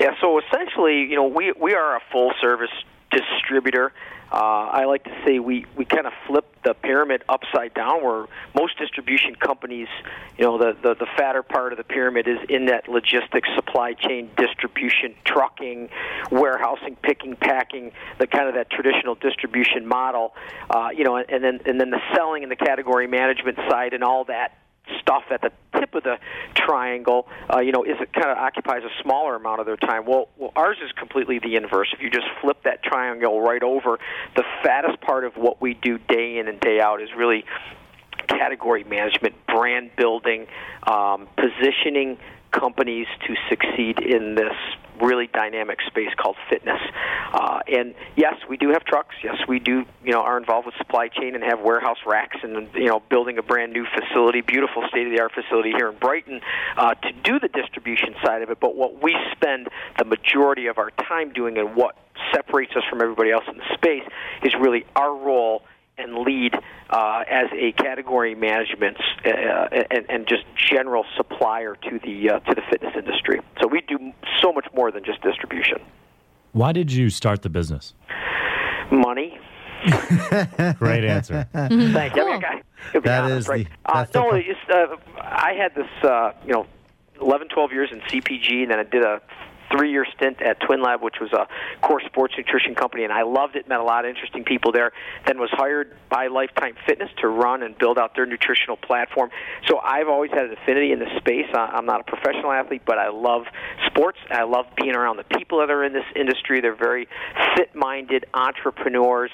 [0.00, 2.72] Yeah, so essentially, you know, we we are a full service
[3.16, 3.92] distributor.
[4.30, 4.34] Uh,
[4.72, 8.26] I like to say we, we kind of flip the pyramid upside down, where
[8.56, 9.86] most distribution companies,
[10.36, 13.92] you know, the, the, the fatter part of the pyramid is in that logistics, supply
[13.92, 15.88] chain, distribution, trucking,
[16.32, 20.34] warehousing, picking, packing, the kind of that traditional distribution model,
[20.70, 24.02] uh, you know, and then and then the selling and the category management side and
[24.02, 24.58] all that
[25.00, 26.18] stuff at the tip of the
[26.54, 30.04] triangle, uh, you know, is it kind of occupies a smaller amount of their time.
[30.06, 31.88] Well, well, ours is completely the inverse.
[31.92, 33.98] If you just flip that triangle right over,
[34.34, 37.44] the fattest part of what we do day in and day out is really
[38.26, 40.46] category management, brand building,
[40.86, 42.18] um, positioning
[42.52, 44.54] companies to succeed in this
[45.00, 46.80] really dynamic space called fitness.
[47.32, 49.14] Uh, and yes, we do have trucks.
[49.22, 49.84] Yes, we do.
[50.04, 53.38] You know, are involved with supply chain and have warehouse racks and you know building
[53.38, 56.40] a brand new facility, beautiful state of the art facility here in Brighton
[56.76, 58.58] uh, to do the distribution side of it.
[58.60, 61.96] But what we spend the majority of our time doing and what
[62.34, 64.04] separates us from everybody else in the space
[64.42, 65.62] is really our role
[65.98, 66.54] and lead
[66.90, 69.28] uh, as a category management uh,
[69.90, 73.40] and, and just general supplier to the uh, to the fitness industry.
[73.60, 75.78] So we do so much more than just distribution.
[76.52, 77.94] Why did you start the business?
[78.90, 79.38] Money.
[80.78, 81.48] Great answer.
[81.54, 81.76] Thank you.
[81.76, 82.32] I, mean, Cool.
[82.32, 82.40] I
[82.92, 83.66] gotta That honest, is right?
[83.84, 86.66] the- uh, that's the no, pro- it's, uh, I had this, uh, you know,
[87.20, 89.20] 11, 12 years in CPG, and then I did a
[89.70, 91.46] three-year stint at Twinlab, which was a
[91.80, 93.68] core sports nutrition company, and I loved it.
[93.68, 94.92] Met a lot of interesting people there.
[95.26, 99.30] Then was hired by Lifetime Fitness to run and build out their nutritional platform.
[99.66, 101.46] So I've always had an affinity in this space.
[101.54, 103.44] I'm not a professional athlete, but I love
[103.86, 104.18] sports.
[104.30, 106.60] I love being around the people that are in this industry.
[106.60, 107.08] They're very
[107.56, 109.30] fit-minded entrepreneurs,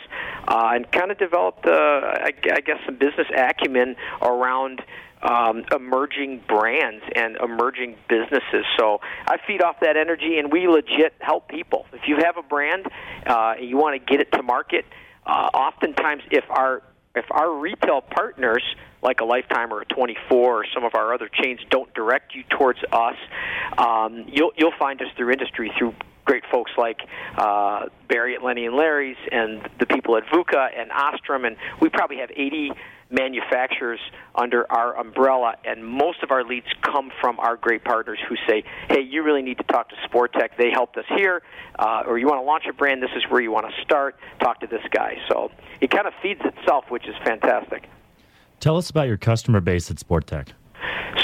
[0.48, 4.82] uh, and kind of developed, uh, I, I guess, some business acumen around
[5.22, 8.64] um, emerging brands and emerging businesses.
[8.78, 11.86] So I feed off that energy, and we legit help people.
[11.92, 12.86] If you have a brand
[13.26, 14.84] uh, and you want to get it to market,
[15.26, 16.82] uh, oftentimes if our
[17.14, 18.62] if our retail partners
[19.02, 22.42] like a Lifetime or a 24 or some of our other chains don't direct you
[22.44, 23.16] towards us,
[23.76, 27.00] um, you'll you'll find us through industry through great folks like
[27.36, 31.88] uh, Barry at Lenny and Larry's and the people at VUCA and Ostrim, and we
[31.88, 32.72] probably have 80
[33.12, 34.00] manufacturers
[34.34, 38.64] under our umbrella, and most of our leads come from our great partners who say,
[38.88, 40.56] "Hey, you really need to talk to Sportech.
[40.56, 41.42] They helped us here,
[41.78, 43.02] uh, or you want to launch a brand.
[43.02, 44.16] This is where you want to start.
[44.40, 47.88] Talk to this guy." So it kind of feeds itself, which is fantastic.
[48.60, 50.48] Tell us about your customer base at Sport Tech.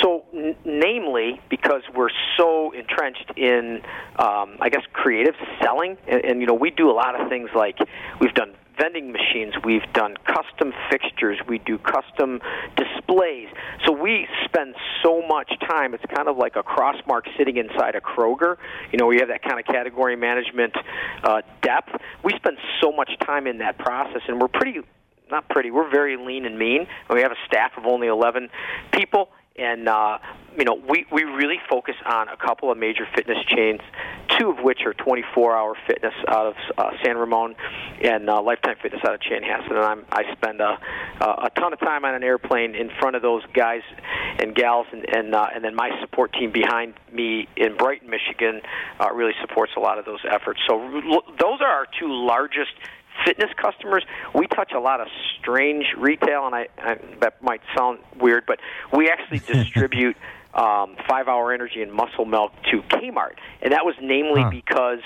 [0.03, 3.81] So, n- namely, because we're so entrenched in,
[4.19, 7.49] um, I guess, creative selling, and, and you know, we do a lot of things
[7.55, 7.79] like
[8.21, 12.41] we've done vending machines, we've done custom fixtures, we do custom
[12.77, 13.49] displays.
[13.87, 15.95] So we spend so much time.
[15.95, 18.57] It's kind of like a crossmark sitting inside a Kroger.
[18.93, 20.75] You know, we have that kind of category management
[21.23, 21.91] uh, depth.
[22.23, 24.81] We spend so much time in that process, and we're pretty
[25.31, 25.71] not pretty.
[25.71, 26.87] We're very lean and mean.
[27.11, 28.49] We have a staff of only 11
[28.93, 30.19] people, and uh,
[30.57, 33.81] you know we we really focus on a couple of major fitness chains,
[34.39, 37.55] two of which are 24-hour fitness out of uh, San Ramon,
[38.03, 39.71] and uh, Lifetime Fitness out of Chanhassen.
[39.71, 40.79] And I'm, I spend a,
[41.21, 43.83] a ton of time on an airplane in front of those guys
[44.39, 48.61] and gals, and and, uh, and then my support team behind me in Brighton, Michigan,
[49.01, 50.61] uh, really supports a lot of those efforts.
[50.69, 52.73] So l- those are our two largest
[53.25, 54.05] fitness customers,
[54.35, 55.09] we touch a lot of
[55.41, 58.61] strange retail, and I, I that might sound weird, but
[58.93, 60.17] we actually distribute
[60.55, 64.51] um, Five Hour Energy and Muscle Milk to Kmart, and that was namely Huh.
[64.51, 65.01] because,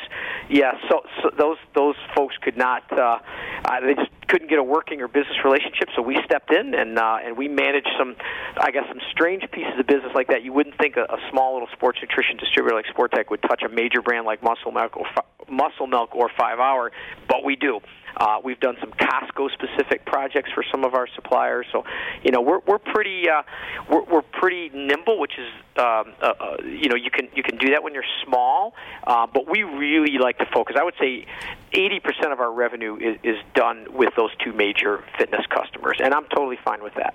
[0.48, 3.18] yeah, so, so those those folks could not, uh,
[3.64, 6.98] uh, they just couldn't get a working or business relationship, so we stepped in and
[6.98, 8.14] uh, and we managed some,
[8.56, 10.42] I guess, some strange pieces of business like that.
[10.42, 13.68] You wouldn't think a, a small little sports nutrition distributor like Sportech would touch a
[13.68, 15.06] major brand like Muscle Milk or
[15.50, 16.92] Muscle Milk or Five Hour,
[17.28, 17.80] but we do.
[18.16, 21.84] Uh, we've done some Costco specific projects for some of our suppliers, so
[22.22, 23.42] you know we're we're pretty uh,
[23.90, 25.48] we're, we're pretty nimble, which is
[25.78, 29.26] um, uh, uh, you know you can you can do that when you're small, uh,
[29.26, 30.76] but we really like to focus.
[30.78, 31.26] I would say
[31.72, 36.26] 80% of our revenue is, is done with those two major fitness customers, and I'm
[36.26, 37.14] totally fine with that.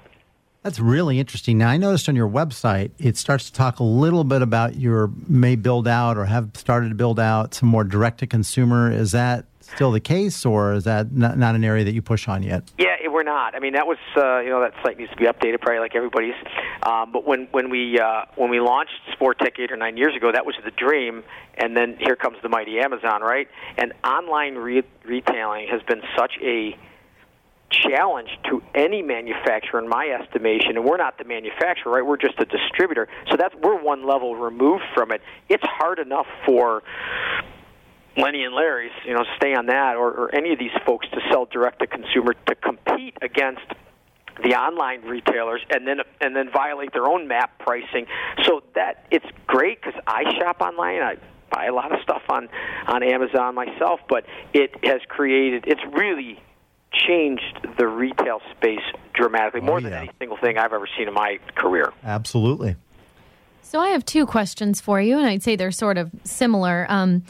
[0.63, 1.59] That's really interesting.
[1.59, 5.09] Now, I noticed on your website, it starts to talk a little bit about your
[5.27, 8.91] may build out or have started to build out some more direct to consumer.
[8.91, 12.27] Is that still the case, or is that not, not an area that you push
[12.27, 12.63] on yet?
[12.77, 13.55] Yeah, it- we're not.
[13.55, 15.95] I mean, that was uh, you know that site needs to be updated, probably like
[15.95, 16.35] everybody's.
[16.83, 20.15] Um, but when when we uh, when we launched Sport Tech eight or nine years
[20.15, 21.23] ago, that was the dream.
[21.55, 23.47] And then here comes the mighty Amazon, right?
[23.77, 26.77] And online re- retailing has been such a
[27.69, 32.39] challenge to any manufacturer in my estimation and we're not the manufacturer right we're just
[32.39, 36.81] a distributor so that's we're one level removed from it it's hard enough for
[38.17, 41.19] Lenny and Larry's, you know, stay on that, or, or any of these folks to
[41.31, 43.65] sell direct to consumer to compete against
[44.43, 48.05] the online retailers and then and then violate their own map pricing.
[48.43, 51.01] So that it's great because I shop online.
[51.01, 51.17] I
[51.51, 52.49] buy a lot of stuff on
[52.87, 55.65] on Amazon myself, but it has created.
[55.67, 56.39] It's really
[56.91, 58.81] changed the retail space
[59.13, 59.99] dramatically, more than yeah.
[60.01, 61.93] any single thing I've ever seen in my career.
[62.03, 62.75] Absolutely.
[63.61, 66.85] So I have two questions for you, and I'd say they're sort of similar.
[66.89, 67.23] Um,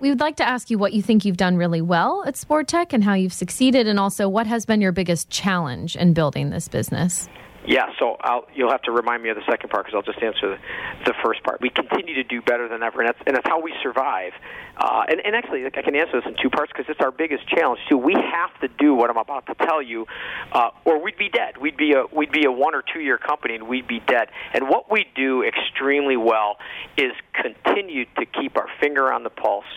[0.00, 2.68] we would like to ask you what you think you've done really well at Sport
[2.68, 6.50] Tech and how you've succeeded, and also what has been your biggest challenge in building
[6.50, 7.28] this business.
[7.68, 10.24] Yeah, so I'll, you'll have to remind me of the second part because I'll just
[10.24, 10.58] answer the,
[11.04, 11.60] the first part.
[11.60, 14.32] We continue to do better than ever, and that's, and that's how we survive.
[14.78, 17.46] Uh, and, and actually, I can answer this in two parts because it's our biggest
[17.46, 17.98] challenge too.
[17.98, 20.06] We have to do what I'm about to tell you,
[20.50, 21.58] uh, or we'd be dead.
[21.58, 24.28] We'd be a we'd be a one or two year company, and we'd be dead.
[24.54, 26.56] And what we do extremely well
[26.96, 29.68] is continue to keep our finger on the pulse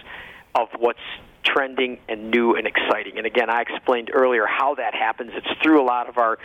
[0.56, 1.00] of what's
[1.44, 3.18] trending and new and exciting.
[3.18, 5.32] And again, I explained earlier how that happens.
[5.34, 6.38] It's through a lot of our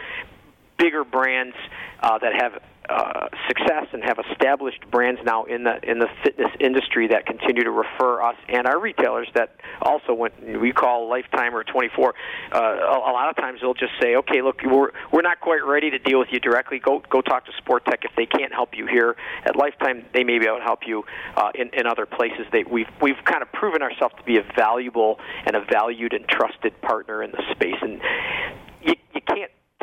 [0.78, 1.56] bigger brands
[2.00, 6.50] uh, that have uh, success and have established brands now in the in the fitness
[6.60, 11.54] industry that continue to refer us and our retailers that also when we call Lifetime
[11.54, 12.14] or 24,
[12.52, 15.64] uh, a, a lot of times they'll just say, okay, look, we're we're not quite
[15.64, 16.78] ready to deal with you directly.
[16.78, 20.04] Go go talk to Sport Tech if they can't help you here at Lifetime.
[20.14, 21.04] They may be able to help you
[21.36, 22.46] uh, in in other places.
[22.52, 26.26] They we've we've kind of proven ourselves to be a valuable and a valued and
[26.28, 28.00] trusted partner in the space, and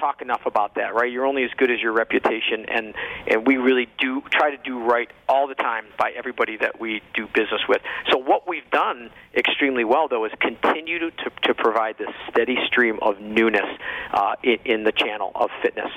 [0.04, 1.10] talk enough about that, right?
[1.10, 2.94] You're only as good as your reputation, and
[3.26, 7.02] and we really do try to do right all the time by everybody that we
[7.14, 7.82] do business with.
[8.12, 12.58] So what we've done extremely well, though, is continue to to, to provide this steady
[12.68, 13.70] stream of newness
[14.12, 15.92] uh, in, in the channel of fitness.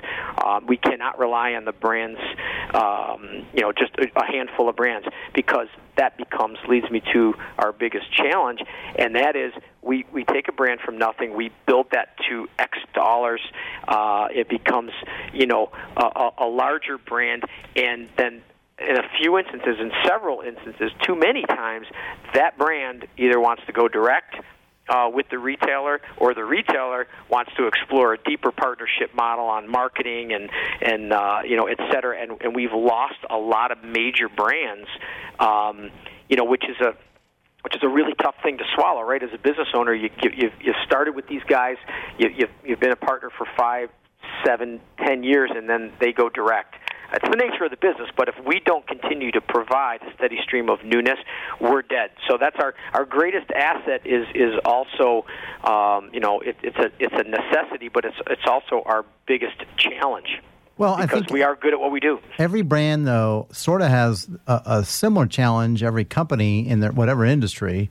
[0.45, 2.21] Um, we cannot rely on the brands,
[2.75, 7.35] um, you know, just a, a handful of brands, because that becomes leads me to
[7.59, 8.61] our biggest challenge,
[8.98, 12.78] and that is we, we take a brand from nothing, we build that to X
[12.94, 13.40] dollars,
[13.88, 14.92] uh, it becomes
[15.32, 18.42] you know a, a, a larger brand, and then
[18.78, 21.87] in a few instances, in several instances, too many times,
[22.35, 24.37] that brand either wants to go direct
[24.88, 29.68] uh, with the retailer, or the retailer wants to explore a deeper partnership model on
[29.70, 30.51] marketing and
[30.83, 32.20] and uh, you know et cetera.
[32.20, 34.88] And, and we've lost a lot of major brands,
[35.38, 35.90] um,
[36.29, 36.94] you know, which is a
[37.62, 39.22] which is a really tough thing to swallow, right?
[39.22, 41.77] As a business owner, you you you've, you've started with these guys,
[42.18, 43.88] you, you've you've been a partner for five,
[44.44, 46.77] seven, ten years, and then they go direct.
[47.12, 50.38] It's the nature of the business, but if we don't continue to provide a steady
[50.42, 51.19] stream of newness,
[51.61, 52.11] we're dead.
[52.29, 55.25] So that's our our greatest asset is is also,
[55.64, 59.57] um, you know, it, it's a it's a necessity, but it's it's also our biggest
[59.77, 60.40] challenge
[60.79, 62.19] Well, I think we are good at what we do.
[62.38, 65.83] every brand though sort of has a, a similar challenge.
[65.83, 67.90] Every company in their whatever industry.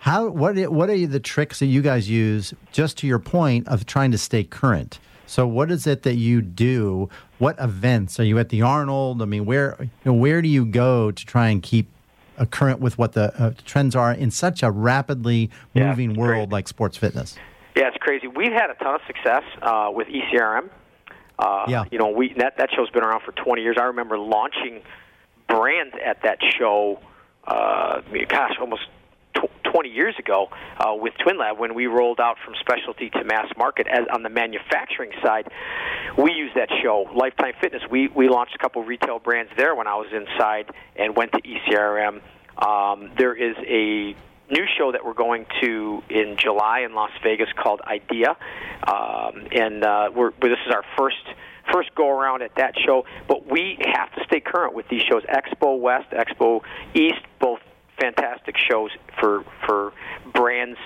[0.00, 2.52] How what what are the tricks that you guys use?
[2.72, 4.98] Just to your point of trying to stay current.
[5.26, 7.08] So what is it that you do?
[7.38, 9.22] What events are you at the Arnold?
[9.22, 11.88] I mean, where you know, where do you go to try and keep
[12.38, 16.52] uh, current with what the uh, trends are in such a rapidly moving it's world
[16.52, 17.36] like sports fitness?
[17.76, 18.26] Yeah, it's crazy.
[18.28, 20.68] We've had a ton of success uh, with ECRM.
[21.38, 21.84] Uh, Yeah.
[21.90, 23.76] You know, we that that show's been around for 20 years.
[23.78, 24.82] I remember launching
[25.48, 27.00] brands at that show.
[27.46, 28.82] Uh, gosh, almost
[29.74, 33.88] 20 years ago uh, with Twinlab when we rolled out from specialty to mass market.
[33.88, 35.48] As on the manufacturing side,
[36.16, 37.82] we use that show, Lifetime Fitness.
[37.90, 41.40] We we launched a couple retail brands there when I was inside and went to
[41.42, 42.20] ECRM.
[42.56, 44.14] Um, there is a
[44.48, 48.36] new show that we're going to in July in Las Vegas called Idea,
[48.86, 51.16] um, and uh, we're, this is our first
[51.72, 53.06] first go around at that show.
[53.26, 55.22] But we have to stay current with these shows.
[55.24, 56.60] Expo West, Expo
[56.94, 57.58] East, both
[57.98, 59.92] fantastic shows for for
[60.32, 60.78] brands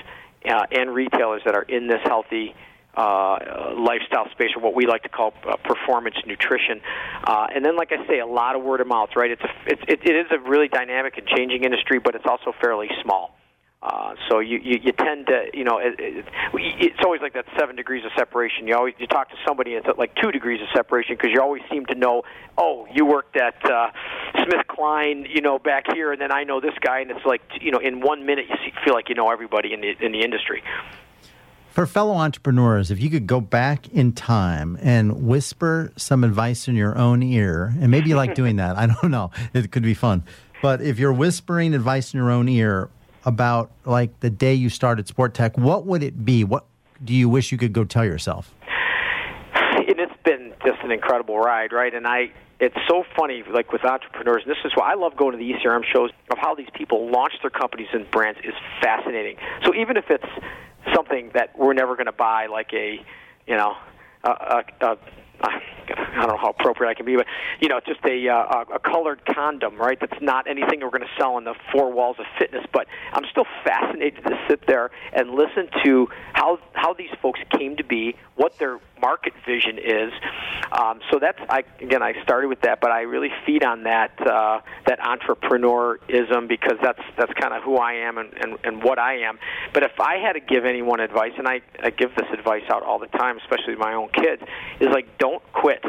[0.49, 2.55] uh, and retailers that are in this healthy.
[2.97, 6.81] Uh, lifestyle space, or what we like to call uh, performance nutrition,
[7.23, 9.11] uh, and then, like I say, a lot of word of mouth.
[9.15, 9.31] Right?
[9.31, 12.53] It's a, it's it, it is a really dynamic and changing industry, but it's also
[12.61, 13.38] fairly small.
[13.81, 17.45] Uh, so you, you you tend to you know it, it, it's always like that
[17.57, 18.67] seven degrees of separation.
[18.67, 21.31] You always you talk to somebody and it's at like two degrees of separation because
[21.33, 22.25] you always seem to know
[22.57, 23.91] oh you worked at uh,
[24.35, 27.71] SmithKline you know back here and then I know this guy and it's like you
[27.71, 30.23] know in one minute you see, feel like you know everybody in the in the
[30.23, 30.65] industry.
[31.71, 36.75] For fellow entrepreneurs, if you could go back in time and whisper some advice in
[36.75, 39.95] your own ear, and maybe you like doing that, I don't know, it could be
[39.95, 40.25] fun.
[40.61, 42.91] But if you're whispering advice in your own ear
[43.25, 46.45] about like the day you started Sport Tech, what would it be?
[46.45, 46.67] What
[47.05, 48.55] do you wish you could go tell yourself?
[49.89, 51.95] and it's been just an incredible ride, right?
[51.95, 54.43] And I, it's so funny, like with entrepreneurs.
[54.45, 57.11] And this is why I love going to the ECRM shows of how these people
[57.11, 59.37] launch their companies and brands is fascinating.
[59.65, 60.27] So even if it's
[60.95, 63.01] something that we're never going to buy, like a,
[63.47, 63.77] you know,
[64.25, 64.99] a, a, a
[65.41, 67.27] I don't know how appropriate I can be, but
[67.61, 69.99] you know, just a uh, a colored condom, right?
[70.01, 72.65] That's not anything we're going to sell in the four walls of fitness.
[72.73, 77.77] But I'm still fascinated to sit there and listen to how how these folks came
[77.77, 80.13] to be, what their market vision is.
[80.73, 84.13] Um, so that's I again I started with that, but I really feed on that
[84.21, 88.99] uh, that entrepreneurism because that's that's kind of who I am and, and and what
[88.99, 89.39] I am.
[89.73, 92.83] But if I had to give anyone advice, and I I give this advice out
[92.83, 94.43] all the time, especially my own kids,
[94.81, 95.85] is like don't quit.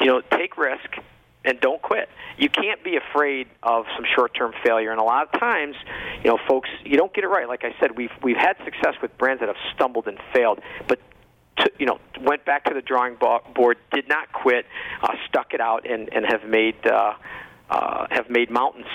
[0.00, 0.98] You know, take risk
[1.46, 2.08] and don't quit.
[2.36, 5.76] You can't be afraid of some short-term failure, and a lot of times,
[6.22, 7.48] you know, folks, you don't get it right.
[7.48, 10.98] Like I said, we've we've had success with brands that have stumbled and failed, but
[11.58, 14.66] to, you know, went back to the drawing board, did not quit,
[15.02, 17.14] uh, stuck it out, and and have made uh,
[17.70, 18.86] uh, have made mountains.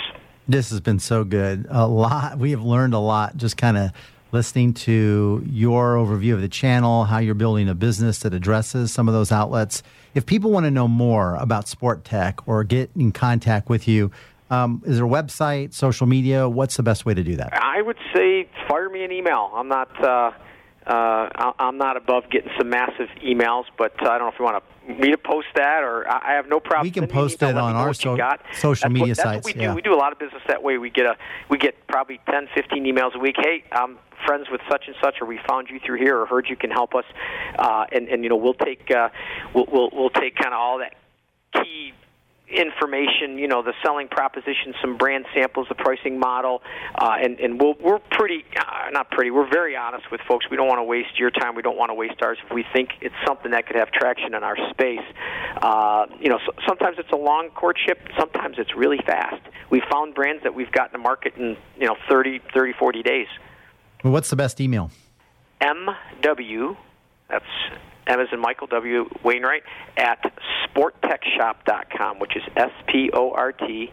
[0.47, 1.68] This has been so good.
[1.70, 2.38] A lot.
[2.38, 3.91] We have learned a lot just kind of
[4.32, 9.07] listening to your overview of the channel, how you're building a business that addresses some
[9.07, 9.84] of those outlets.
[10.14, 14.12] If people want to know more about Sport Tech or get in contact with you,
[14.49, 16.47] um, is there a website, social media?
[16.47, 17.53] What's the best way to do that?
[17.53, 19.51] I would say fire me an email.
[19.53, 19.89] I'm not.
[20.88, 24.39] Uh, I- I'm not above getting some massive emails, but uh, I don't know if
[24.39, 26.88] you want to me to post that, or I have no problem.
[26.88, 28.17] We can sending me an post it on our so-
[28.53, 29.69] social That's media what, sites, What we yeah.
[29.69, 29.75] do.
[29.75, 30.79] We do a lot of business that way.
[30.79, 31.15] We get a
[31.49, 33.36] we get probably 10, 15 emails a week.
[33.38, 36.47] Hey, I'm friends with such and such, or we found you through here, or heard
[36.49, 37.05] you can help us,
[37.59, 39.09] uh, and and you know we'll take uh,
[39.53, 40.95] we'll, we'll we'll take kind of all that
[41.53, 41.93] key
[42.52, 46.62] information, you know, the selling proposition, some brand samples, the pricing model,
[46.95, 50.45] uh, and and we'll, we're pretty, uh, not pretty, we're very honest with folks.
[50.49, 51.56] We don't want to waste your time.
[51.56, 52.38] We don't want to waste ours.
[52.45, 55.06] If we think it's something that could have traction in our space,
[55.62, 57.99] uh, you know, so, sometimes it's a long courtship.
[58.20, 59.41] Sometimes it's really fast.
[59.70, 63.28] We've found brands that we've gotten the market in you know 30, 30, 40 days.
[64.02, 64.91] What's the best email?
[65.62, 66.76] MW,
[67.30, 67.45] that's
[68.08, 69.10] M as in Michael W.
[69.24, 69.64] Wainwright,
[69.97, 70.20] at
[70.66, 73.91] sporttechshop.com, which is S P O R T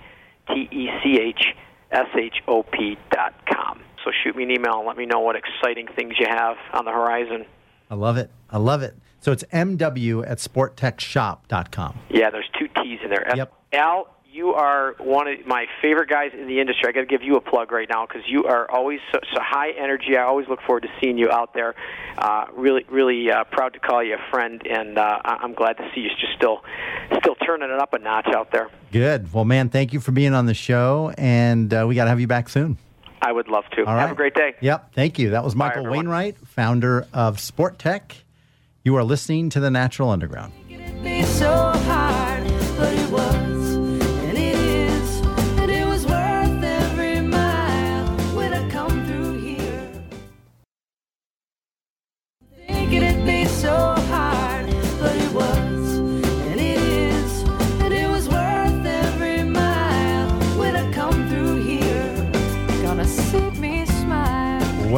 [0.49, 1.55] T E C H
[1.91, 3.81] S H O P dot com.
[4.05, 6.85] So shoot me an email and let me know what exciting things you have on
[6.85, 7.45] the horizon.
[7.91, 8.31] I love it.
[8.51, 8.97] I love it.
[9.21, 11.99] So it's mw at sporttechshop.com.
[12.09, 13.31] Yeah, there's two T's in there.
[13.35, 13.53] Yep.
[13.73, 16.89] Al, you are one of my favorite guys in the industry.
[16.89, 19.41] I got to give you a plug right now because you are always so, so
[19.43, 20.17] high energy.
[20.17, 21.75] I always look forward to seeing you out there.
[22.17, 25.73] Uh, really, really uh, proud to call you a friend, and uh, I- I'm glad
[25.79, 26.63] to see you just still,
[27.19, 28.71] still turning it up a notch out there.
[28.93, 29.33] Good.
[29.33, 32.21] Well, man, thank you for being on the show, and uh, we got to have
[32.21, 32.79] you back soon.
[33.21, 33.85] I would love to.
[33.85, 34.55] All Have a great day.
[34.61, 34.95] Yep.
[34.95, 35.31] Thank you.
[35.31, 36.07] That was Michael everyone.
[36.07, 38.15] Wainwright, founder of Sport Tech.
[38.85, 40.53] You are listening to the Natural Underground.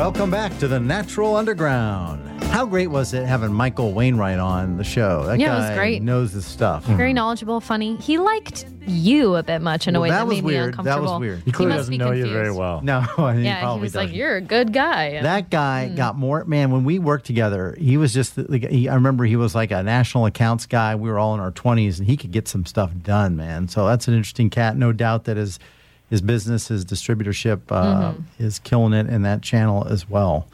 [0.01, 2.43] Welcome back to the Natural Underground.
[2.45, 5.27] How great was it having Michael Wainwright on the show?
[5.27, 6.03] That Yeah, it was guy great.
[6.03, 6.85] knows his stuff.
[6.87, 7.17] Very hmm.
[7.17, 7.97] knowledgeable, funny.
[7.97, 10.55] He liked you a bit much in a Well, way that that, was made weird.
[10.55, 11.13] me That uncomfortable.
[11.13, 11.43] was weird.
[11.45, 12.33] He clearly must doesn't be know you confused.
[12.33, 12.81] very well.
[12.83, 13.01] No,
[13.35, 14.17] he Yeah, he probably was like, doesn't.
[14.17, 15.97] "You're a good guy." And- That guy hmm.
[15.97, 16.47] got more.
[16.47, 18.37] Man, when we worked together, he was just.
[18.37, 20.95] the- the- He, I remember he was like a national accounts guy.
[20.95, 23.69] We were all in our twenties, and he could get some stuff done, man.
[23.69, 24.79] So that's an interesting cat.
[24.79, 25.59] No doubt that his
[26.11, 30.49] his business, his distributorship, uh, is killing it in that channel as well.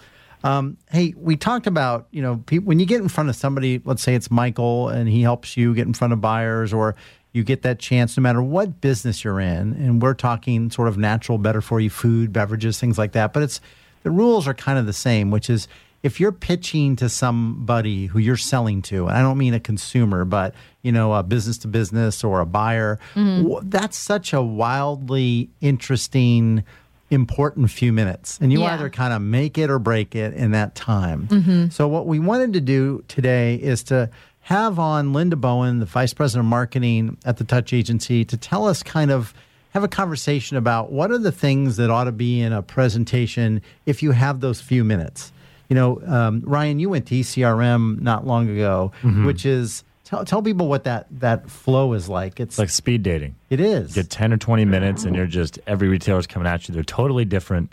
[0.45, 3.81] Um, hey, we talked about you know pe- when you get in front of somebody,
[3.85, 6.95] let's say it's Michael, and he helps you get in front of buyers, or
[7.33, 10.99] you get that chance no matter what business you're in, and we're talking sort of
[10.99, 13.33] natural, better for you food, beverages, things like that.
[13.33, 13.61] But it's
[14.05, 15.67] the rules are kind of the same, which is
[16.03, 20.25] if you're pitching to somebody who you're selling to, and I don't mean a consumer,
[20.25, 23.43] but you know, a business to business or a buyer, mm-hmm.
[23.43, 26.63] w- that's such a wildly interesting,
[27.11, 28.75] important few minutes, and you Yeah.
[28.75, 31.27] either kind of make it or break it in that time.
[31.29, 31.69] Mm-hmm.
[31.71, 34.11] So what we wanted to do today is to
[34.43, 38.67] have on Linda Bowen, the vice president of marketing at the Touch Agency, to tell
[38.69, 39.35] us kind of
[39.71, 43.61] have a conversation about what are the things that ought to be in a presentation
[43.87, 45.33] if you have those few minutes.
[45.69, 48.93] You know, um, Ryan, you went to ECRM not long ago,
[49.25, 52.39] which is tell tell people what that that flow is like.
[52.39, 53.35] It's like speed dating.
[53.51, 53.97] it is.
[53.97, 56.75] You get 10 or 20 minutes and you're just, every retailer's coming at you.
[56.75, 57.73] They're totally different.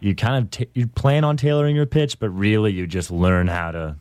[0.00, 3.46] You kind of, ta you plan on tailoring your pitch, but really you just learn
[3.48, 3.96] how to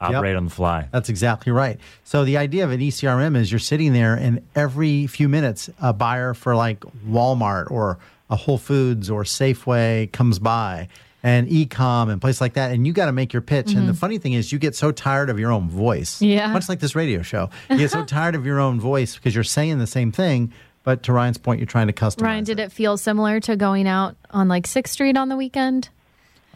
[0.00, 0.88] operate on the fly.
[0.92, 1.78] That's exactly right.
[2.04, 5.92] So the idea of an ECRM is you're sitting there, and every few minutes, a
[5.92, 7.98] buyer for like Walmart or
[8.30, 10.88] a Whole Foods or Safeway comes by,
[11.26, 13.72] and ecom and places like that, and you got to make your pitch.
[13.72, 13.98] And the mm-hmm.
[13.98, 16.22] funny thing is, you get so tired of your own voice.
[16.22, 16.52] Yeah.
[16.52, 19.42] much like this radio show, you get so tired of your own voice because you're
[19.42, 20.52] saying the same thing,
[20.84, 22.22] but to Ryan's point, you're trying to customize.
[22.22, 25.88] Ryan, did it feel similar to going out on like Sixth Street on the weekend?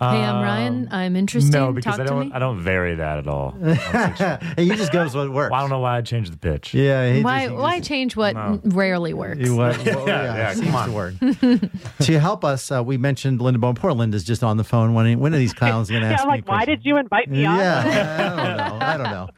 [0.01, 0.88] Hey, I'm Ryan.
[0.90, 1.55] I'm interested.
[1.55, 2.32] Um, No, because Talk I don't.
[2.32, 3.51] I don't vary that at all.
[3.61, 5.51] Hey, he just goes what works.
[5.51, 6.72] Well, I don't know why I changed the pitch.
[6.72, 7.12] Yeah.
[7.12, 9.38] he why just- he why just- change what n- rarely works?
[9.40, 10.88] You what- well, Yeah, yeah, seems come on.
[10.88, 11.14] to work.
[12.01, 13.74] to help us, uh, we mentioned Linda Bowen.
[13.74, 14.94] Poor Linda's just on the phone.
[14.94, 16.96] When, when are these clowns going to Yeah, ask I'm me like, why did you
[16.96, 17.59] invite me on?
[17.59, 18.86] Yeah, I don't know.
[18.86, 19.28] I don't know.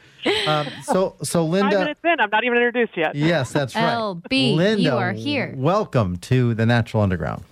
[0.47, 1.79] Um, so, so Five Linda.
[1.81, 3.17] minutes in, I'm not even introduced yet.
[3.17, 3.95] Yes, that's right.
[3.97, 5.53] LB, Linda, you are here.
[5.57, 7.43] Welcome to the Natural Underground.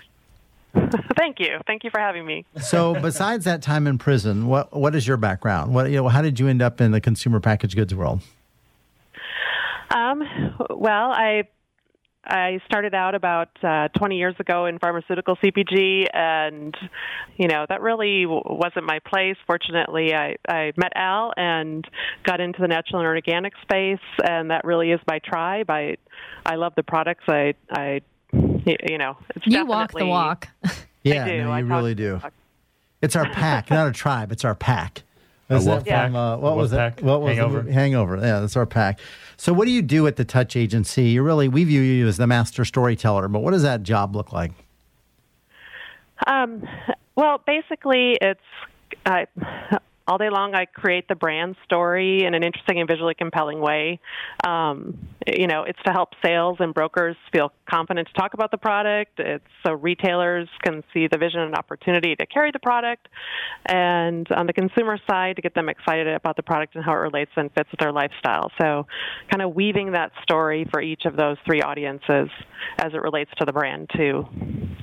[1.16, 1.58] Thank you.
[1.66, 2.44] Thank you for having me.
[2.60, 5.74] So, besides that time in prison, what what is your background?
[5.74, 6.08] What you know?
[6.08, 8.20] How did you end up in the consumer packaged goods world?
[9.94, 10.22] Um,
[10.70, 11.44] well, I
[12.24, 16.76] I started out about uh, 20 years ago in pharmaceutical CPG, and
[17.36, 19.36] you know that really w- wasn't my place.
[19.46, 21.84] Fortunately, I, I met Al and
[22.24, 23.98] got into the natural and organic space,
[24.28, 25.70] and that really is my tribe.
[25.70, 25.96] I
[26.44, 27.24] I love the products.
[27.26, 28.02] I I
[28.66, 30.48] you know it's You walk the walk.
[31.02, 31.44] Yeah, do.
[31.44, 32.20] no, I you talk- really do.
[33.00, 34.30] It's our pack, not a tribe.
[34.32, 35.02] It's our pack.
[35.48, 36.06] Was wolf that pack?
[36.08, 37.02] from, uh, what A was wolf it?
[37.02, 37.62] What was Hangover?
[37.62, 37.72] movie?
[37.72, 38.16] Hangover?
[38.16, 39.00] Yeah, that's our pack.
[39.38, 41.04] So, what do you do at the Touch Agency?
[41.04, 44.30] You really, we view you as the master storyteller, but what does that job look
[44.32, 44.52] like?
[46.26, 46.68] Um,
[47.16, 48.40] well, basically, it's
[49.06, 49.26] I,
[50.10, 50.56] all day long.
[50.56, 54.00] I create the brand story in an interesting and visually compelling way.
[54.44, 58.58] Um, you know, it's to help sales and brokers feel confident to talk about the
[58.58, 59.20] product.
[59.20, 63.06] It's so retailers can see the vision and opportunity to carry the product,
[63.66, 66.96] and on the consumer side, to get them excited about the product and how it
[66.96, 68.50] relates and fits with their lifestyle.
[68.60, 68.86] So,
[69.30, 72.28] kind of weaving that story for each of those three audiences
[72.78, 74.26] as it relates to the brand to.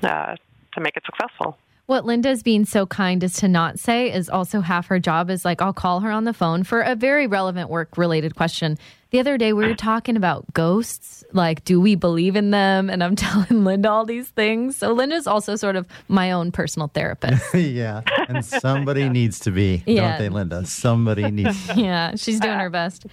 [0.04, 0.36] Uh,
[0.74, 1.58] to make it successful.
[1.88, 5.46] What Linda's being so kind as to not say is also half her job is
[5.46, 8.78] like I'll call her on the phone for a very relevant work related question.
[9.12, 12.90] The other day we were talking about ghosts, like do we believe in them?
[12.90, 14.76] And I'm telling Linda all these things.
[14.76, 17.42] So Linda's also sort of my own personal therapist.
[17.56, 20.10] yeah, and somebody needs to be, Yeah.
[20.10, 20.66] don't they, Linda?
[20.66, 21.70] Somebody needs.
[21.78, 23.06] yeah, she's doing her best.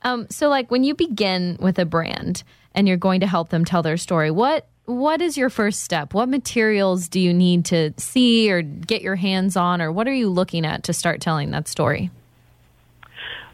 [0.00, 2.42] Um, so like when you begin with a brand
[2.74, 6.14] and you're going to help them tell their story, what what is your first step?
[6.14, 10.12] What materials do you need to see or get your hands on, or what are
[10.12, 12.10] you looking at to start telling that story?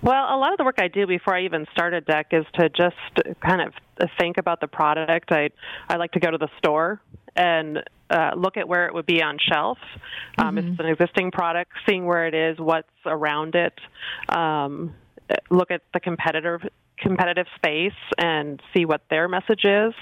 [0.02, 2.46] Well, a lot of the work I do before I even start a deck is
[2.54, 2.96] to just
[3.40, 3.74] kind of
[4.18, 5.30] think about the product.
[5.30, 5.50] I
[5.88, 7.00] I like to go to the store
[7.36, 9.78] and uh, look at where it would be on shelf.
[10.38, 13.78] Um, If it's an existing product, seeing where it is, what's around it.
[14.28, 14.94] Um,
[15.50, 16.62] look at the competitive
[17.00, 19.94] competitive space and see what their message is.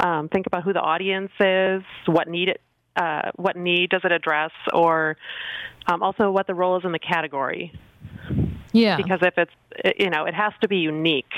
[0.00, 2.60] Um, think about who the audience is, what need it,
[2.96, 5.16] uh, what need does it address, or
[5.86, 7.72] um, also what the role is in the category
[8.72, 8.96] Yeah.
[8.96, 9.52] because if it's
[9.98, 11.32] you know it has to be unique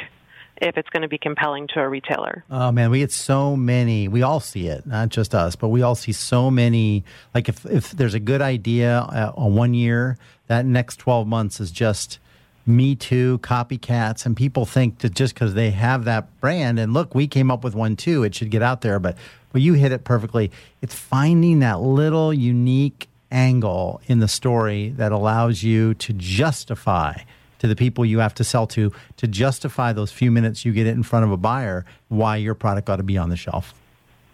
[0.61, 4.07] if it's going to be compelling to a retailer Oh man, we get so many.
[4.07, 7.03] We all see it, not just us, but we all see so many.
[7.35, 11.59] Like if if there's a good idea uh, on one year, that next twelve months
[11.61, 12.19] is just
[12.67, 17.15] me too copycats, and people think that just because they have that brand and look,
[17.15, 18.99] we came up with one too, it should get out there.
[18.99, 19.17] But
[19.53, 20.51] well, you hit it perfectly.
[20.83, 27.19] It's finding that little unique angle in the story that allows you to justify
[27.59, 30.87] to the people you have to sell to to justify those few minutes you get
[30.87, 33.75] it in front of a buyer why your product ought to be on the shelf.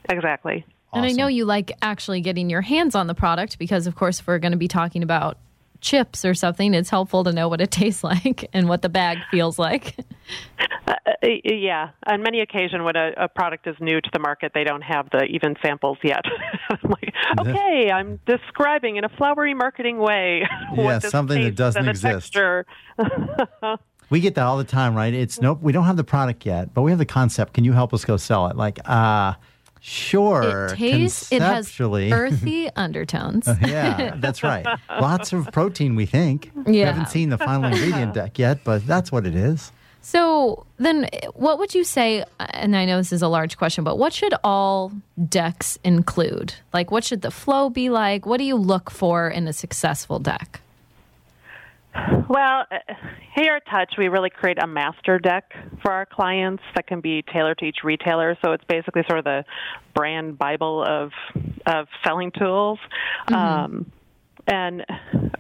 [0.09, 3.95] exactly And I know you like actually getting your hands on the product because, of
[3.95, 5.39] course, we're going to be talking about
[5.81, 9.19] chips or something, it's helpful to know what it tastes like and what the bag
[9.31, 9.97] feels like.
[10.87, 14.53] uh, uh, yeah on many occasions when a, a product is new to the market
[14.55, 16.23] they don't have the even samples yet
[16.71, 20.43] I'm like, okay i'm describing in a flowery marketing way
[20.75, 22.33] what Yeah, this something that doesn't exist.
[22.33, 22.67] texture.
[24.09, 25.15] We get that all the time, right?
[25.15, 27.53] It's nope, we don't have the product yet, but we have the concept.
[27.55, 28.57] Can you help us go sell it?
[28.57, 29.35] Like, uh
[29.81, 30.67] sure.
[30.67, 33.49] it tastes, it has earthy undertones.
[33.49, 34.67] Oh, yeah, that's right.
[34.91, 36.51] Lots of protein, we think.
[36.67, 39.73] We haven't seen the final ingredient deck yet, but that's what it is.
[40.03, 42.25] So then, what would you say?
[42.39, 44.93] And I know this is a large question, but what should all
[45.29, 46.55] decks include?
[46.73, 48.25] Like, what should the flow be like?
[48.25, 50.63] What do you look for in a successful deck?
[51.95, 52.77] Well, uh,
[53.35, 57.23] here at Touch, we really create a master deck for our clients that can be
[57.23, 58.37] tailored to each retailer.
[58.45, 59.45] So it's basically sort of the
[59.95, 61.11] brand bible of
[61.67, 62.79] of selling tools.
[63.29, 63.91] Um,
[64.47, 64.85] and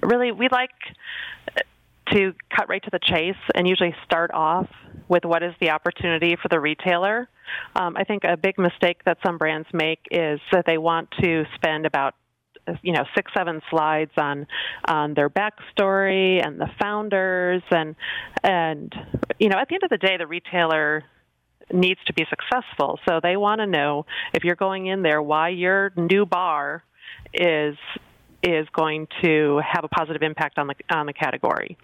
[0.02, 0.70] really, we like
[2.12, 4.68] to cut right to the chase and usually start off
[5.08, 7.28] with what is the opportunity for the retailer.
[7.74, 11.44] Um, I think a big mistake that some brands make is that they want to
[11.54, 12.14] spend about
[12.66, 14.46] Uh, you know six seven slides on
[14.86, 17.96] on their backstory and the founders and
[18.42, 18.94] and
[19.38, 21.04] you know at the end of the day the retailer
[21.72, 24.04] needs to be successful so they want to know
[24.34, 26.82] if you're going in there why your new bar
[27.32, 27.76] is
[28.42, 31.76] is going to have a positive impact on the on the category.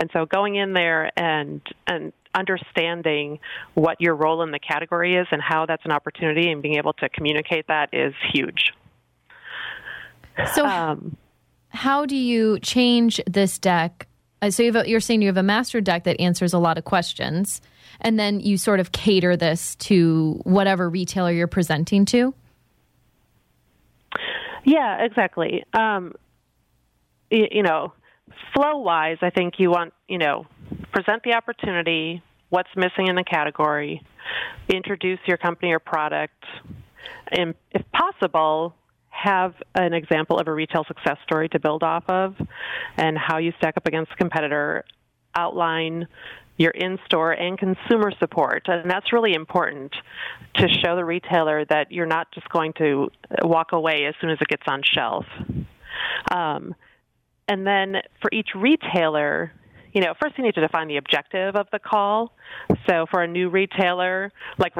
[0.00, 3.40] And so going in there and and understanding
[3.74, 6.92] what your role in the category is and how that's an opportunity and being able
[6.94, 8.72] to communicate that is huge.
[10.46, 11.16] So, Um,
[11.70, 14.06] how do you change this deck?
[14.40, 16.58] Uh, so you have a, you're saying you have a master deck that answers a
[16.58, 17.60] lot of questions,
[18.00, 22.34] and then you sort of cater this to whatever retailer you're presenting to.
[24.64, 25.64] Yeah, exactly.
[25.72, 26.14] Um,
[27.30, 27.92] you, you know,
[28.54, 30.46] flow wise, I think you want, you know,
[30.92, 34.02] present the opportunity, what's missing in the category,
[34.68, 36.44] introduce your company or product,
[37.30, 38.74] and if possible,
[39.22, 42.34] have an example of a retail success story to build off of
[42.96, 44.84] and how you stack up against a competitor.
[45.34, 46.06] Outline
[46.56, 48.64] your in store and consumer support.
[48.66, 49.94] And that's really important
[50.56, 53.10] to show the retailer that you're not just going to
[53.42, 55.24] walk away as soon as it gets on shelf.
[56.32, 56.74] Um,
[57.46, 59.52] and then for each retailer,
[59.92, 62.32] you know, first you need to define the objective of the call.
[62.88, 64.74] So for a new retailer, like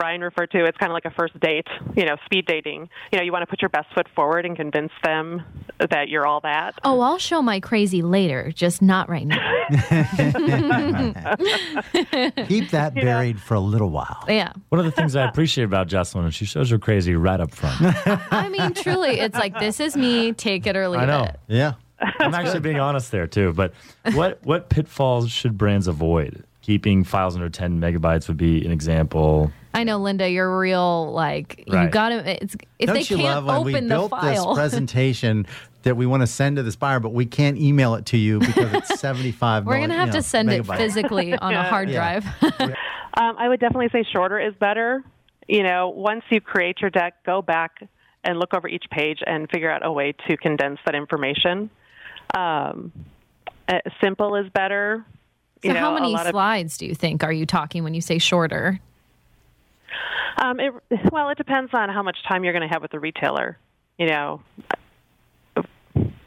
[0.00, 1.66] Ryan referred to, it's kind of like a first date,
[1.96, 2.88] you know, speed dating.
[3.12, 5.42] You know, you want to put your best foot forward and convince them
[5.78, 6.78] that you're all that.
[6.82, 9.38] Oh, I'll show my crazy later, just not right now.
[12.46, 14.24] Keep that buried for a little while.
[14.28, 14.52] Yeah.
[14.70, 17.52] One of the things I appreciate about Jocelyn is she shows her crazy right up
[17.52, 17.76] front.
[18.32, 21.24] I mean, truly, it's like, this is me, take it or leave I know.
[21.24, 21.36] it.
[21.46, 21.74] Yeah.
[22.18, 23.52] I'm actually being honest there too.
[23.52, 23.72] But
[24.12, 26.44] what what pitfalls should brands avoid?
[26.60, 29.50] Keeping files under 10 megabytes would be an example.
[29.74, 31.90] I know, Linda, you're real, like, you Right.
[31.90, 34.48] got to, it's, if Don't they you can't love when we open the built file.
[34.50, 35.46] this presentation
[35.82, 38.38] that we want to send to this buyer, but we can't email it to you
[38.38, 41.64] because it's 75 We're going to have you to know, send it physically on a
[41.64, 42.20] hard Yeah.
[42.20, 42.74] drive.
[43.16, 45.04] Um, I would definitely say shorter is better.
[45.46, 47.78] You know, once you create your deck, go back
[48.24, 51.70] and look over each page and figure out a way to condense that information.
[52.36, 52.90] Um,
[53.68, 55.04] uh, simple is better.
[55.62, 57.94] so, You know, how many lot of- slides do you think are you talking when
[57.94, 58.80] you say shorter?
[60.36, 60.72] Um, it,
[61.12, 63.58] well, it depends on how much time you're going to have with the retailer.
[63.98, 64.42] You know,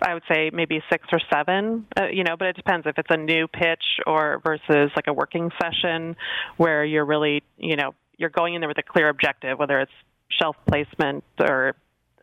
[0.01, 1.85] I would say maybe six or seven.
[1.99, 5.13] Uh, you know, but it depends if it's a new pitch or versus like a
[5.13, 6.15] working session
[6.57, 9.91] where you're really, you know, you're going in there with a clear objective, whether it's
[10.29, 11.75] shelf placement or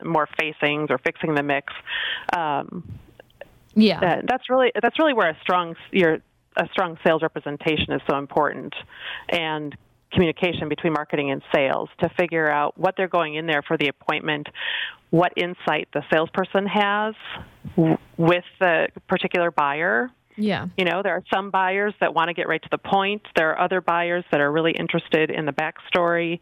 [0.04, 1.72] more facings or fixing the mix.
[2.36, 2.98] Um,
[3.74, 4.00] Yeah.
[4.00, 6.18] uh, that's really that's really where a strong your
[6.56, 8.74] a strong sales representation is so important,
[9.28, 9.76] and
[10.14, 13.88] communication between marketing and sales to figure out what they're going in there for the
[13.88, 14.48] appointment,
[15.10, 17.14] what insight the salesperson has
[18.16, 20.10] with the particular buyer.
[20.36, 20.66] yeah.
[20.76, 23.22] You know, there are some buyers that want to get right to the point.
[23.36, 26.40] There are other buyers that are really interested in the backstory,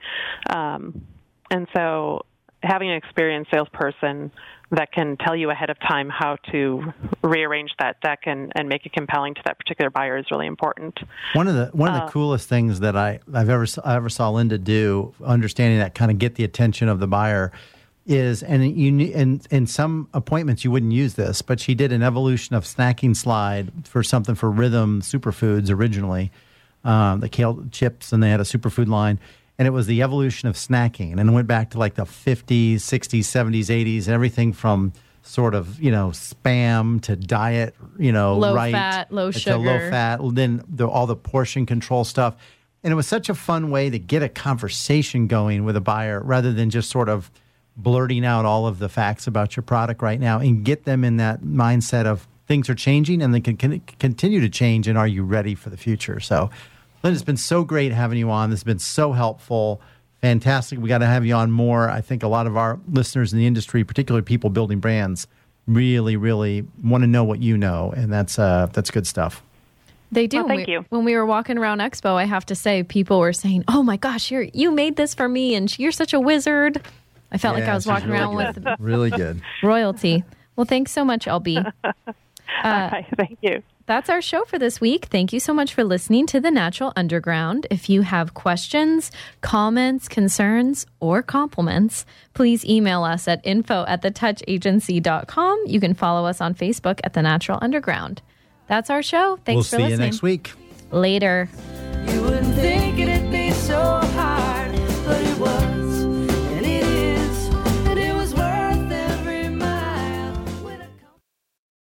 [0.48, 1.04] um,
[1.50, 2.24] and so
[2.62, 4.30] having an experienced salesperson
[4.70, 6.92] that can tell you ahead of time how to
[7.22, 10.98] rearrange that deck and, and make it compelling to that particular buyer is really important.
[11.34, 14.08] One of the one of the Uh, coolest things that I I've ever I ever
[14.08, 17.52] saw Linda do, understanding that kind of get the attention of the buyer,
[18.06, 22.02] is and you in in some appointments you wouldn't use this, but she did an
[22.02, 26.32] evolution of snacking slide for something for Rhythm Superfoods originally,
[26.82, 29.18] um, the kale chips, and they had a superfood line.
[29.62, 32.78] And it was the evolution of snacking, and it went back to like the 50s,
[32.78, 34.92] 60s, 70s, 80s, everything from
[35.22, 39.78] sort of you know spam to diet, you know, Low right fat, low to low
[39.78, 39.88] sugar.
[39.88, 42.34] fat, then the, all the portion control stuff.
[42.82, 46.20] And it was such a fun way to get a conversation going with a buyer
[46.20, 47.30] rather than just sort of
[47.76, 51.18] blurting out all of the facts about your product right now and get them in
[51.18, 55.06] that mindset of things are changing and they can, can continue to change and are
[55.06, 56.18] you ready for the future?
[56.18, 56.50] So,
[57.02, 58.50] Lynn, it's been so great having you on.
[58.50, 59.80] This has been so helpful.
[60.20, 60.78] Fantastic.
[60.78, 61.90] We got to have you on more.
[61.90, 65.26] I think a lot of our listeners in the industry, particularly people building brands,
[65.66, 69.42] really, really want to know what you know, and that's uh, that's good stuff.
[70.12, 70.38] They do.
[70.38, 70.84] Well, thank We- you.
[70.90, 73.96] When we were walking around Expo, I have to say, people were saying, "Oh my
[73.96, 76.80] gosh, you're you made this for me, and you're such a wizard."
[77.32, 78.64] I felt like I was walking really around good.
[78.64, 79.40] with really good.
[79.62, 80.22] royalty.
[80.54, 81.72] Well, thanks so much, LB.
[82.46, 83.62] Hi, thank you.
[83.86, 85.06] That's our show for this week.
[85.06, 87.66] Thank you so much for listening to The Natural Underground.
[87.70, 89.10] If you have questions,
[89.40, 95.64] comments, concerns, or compliments, please email us at info at thetouchagency.com.
[95.66, 98.22] You can follow us on Facebook at The Natural Underground.
[98.68, 99.38] That's our show.
[99.44, 100.52] Thanks we'll for see you next week.
[100.90, 101.48] Later.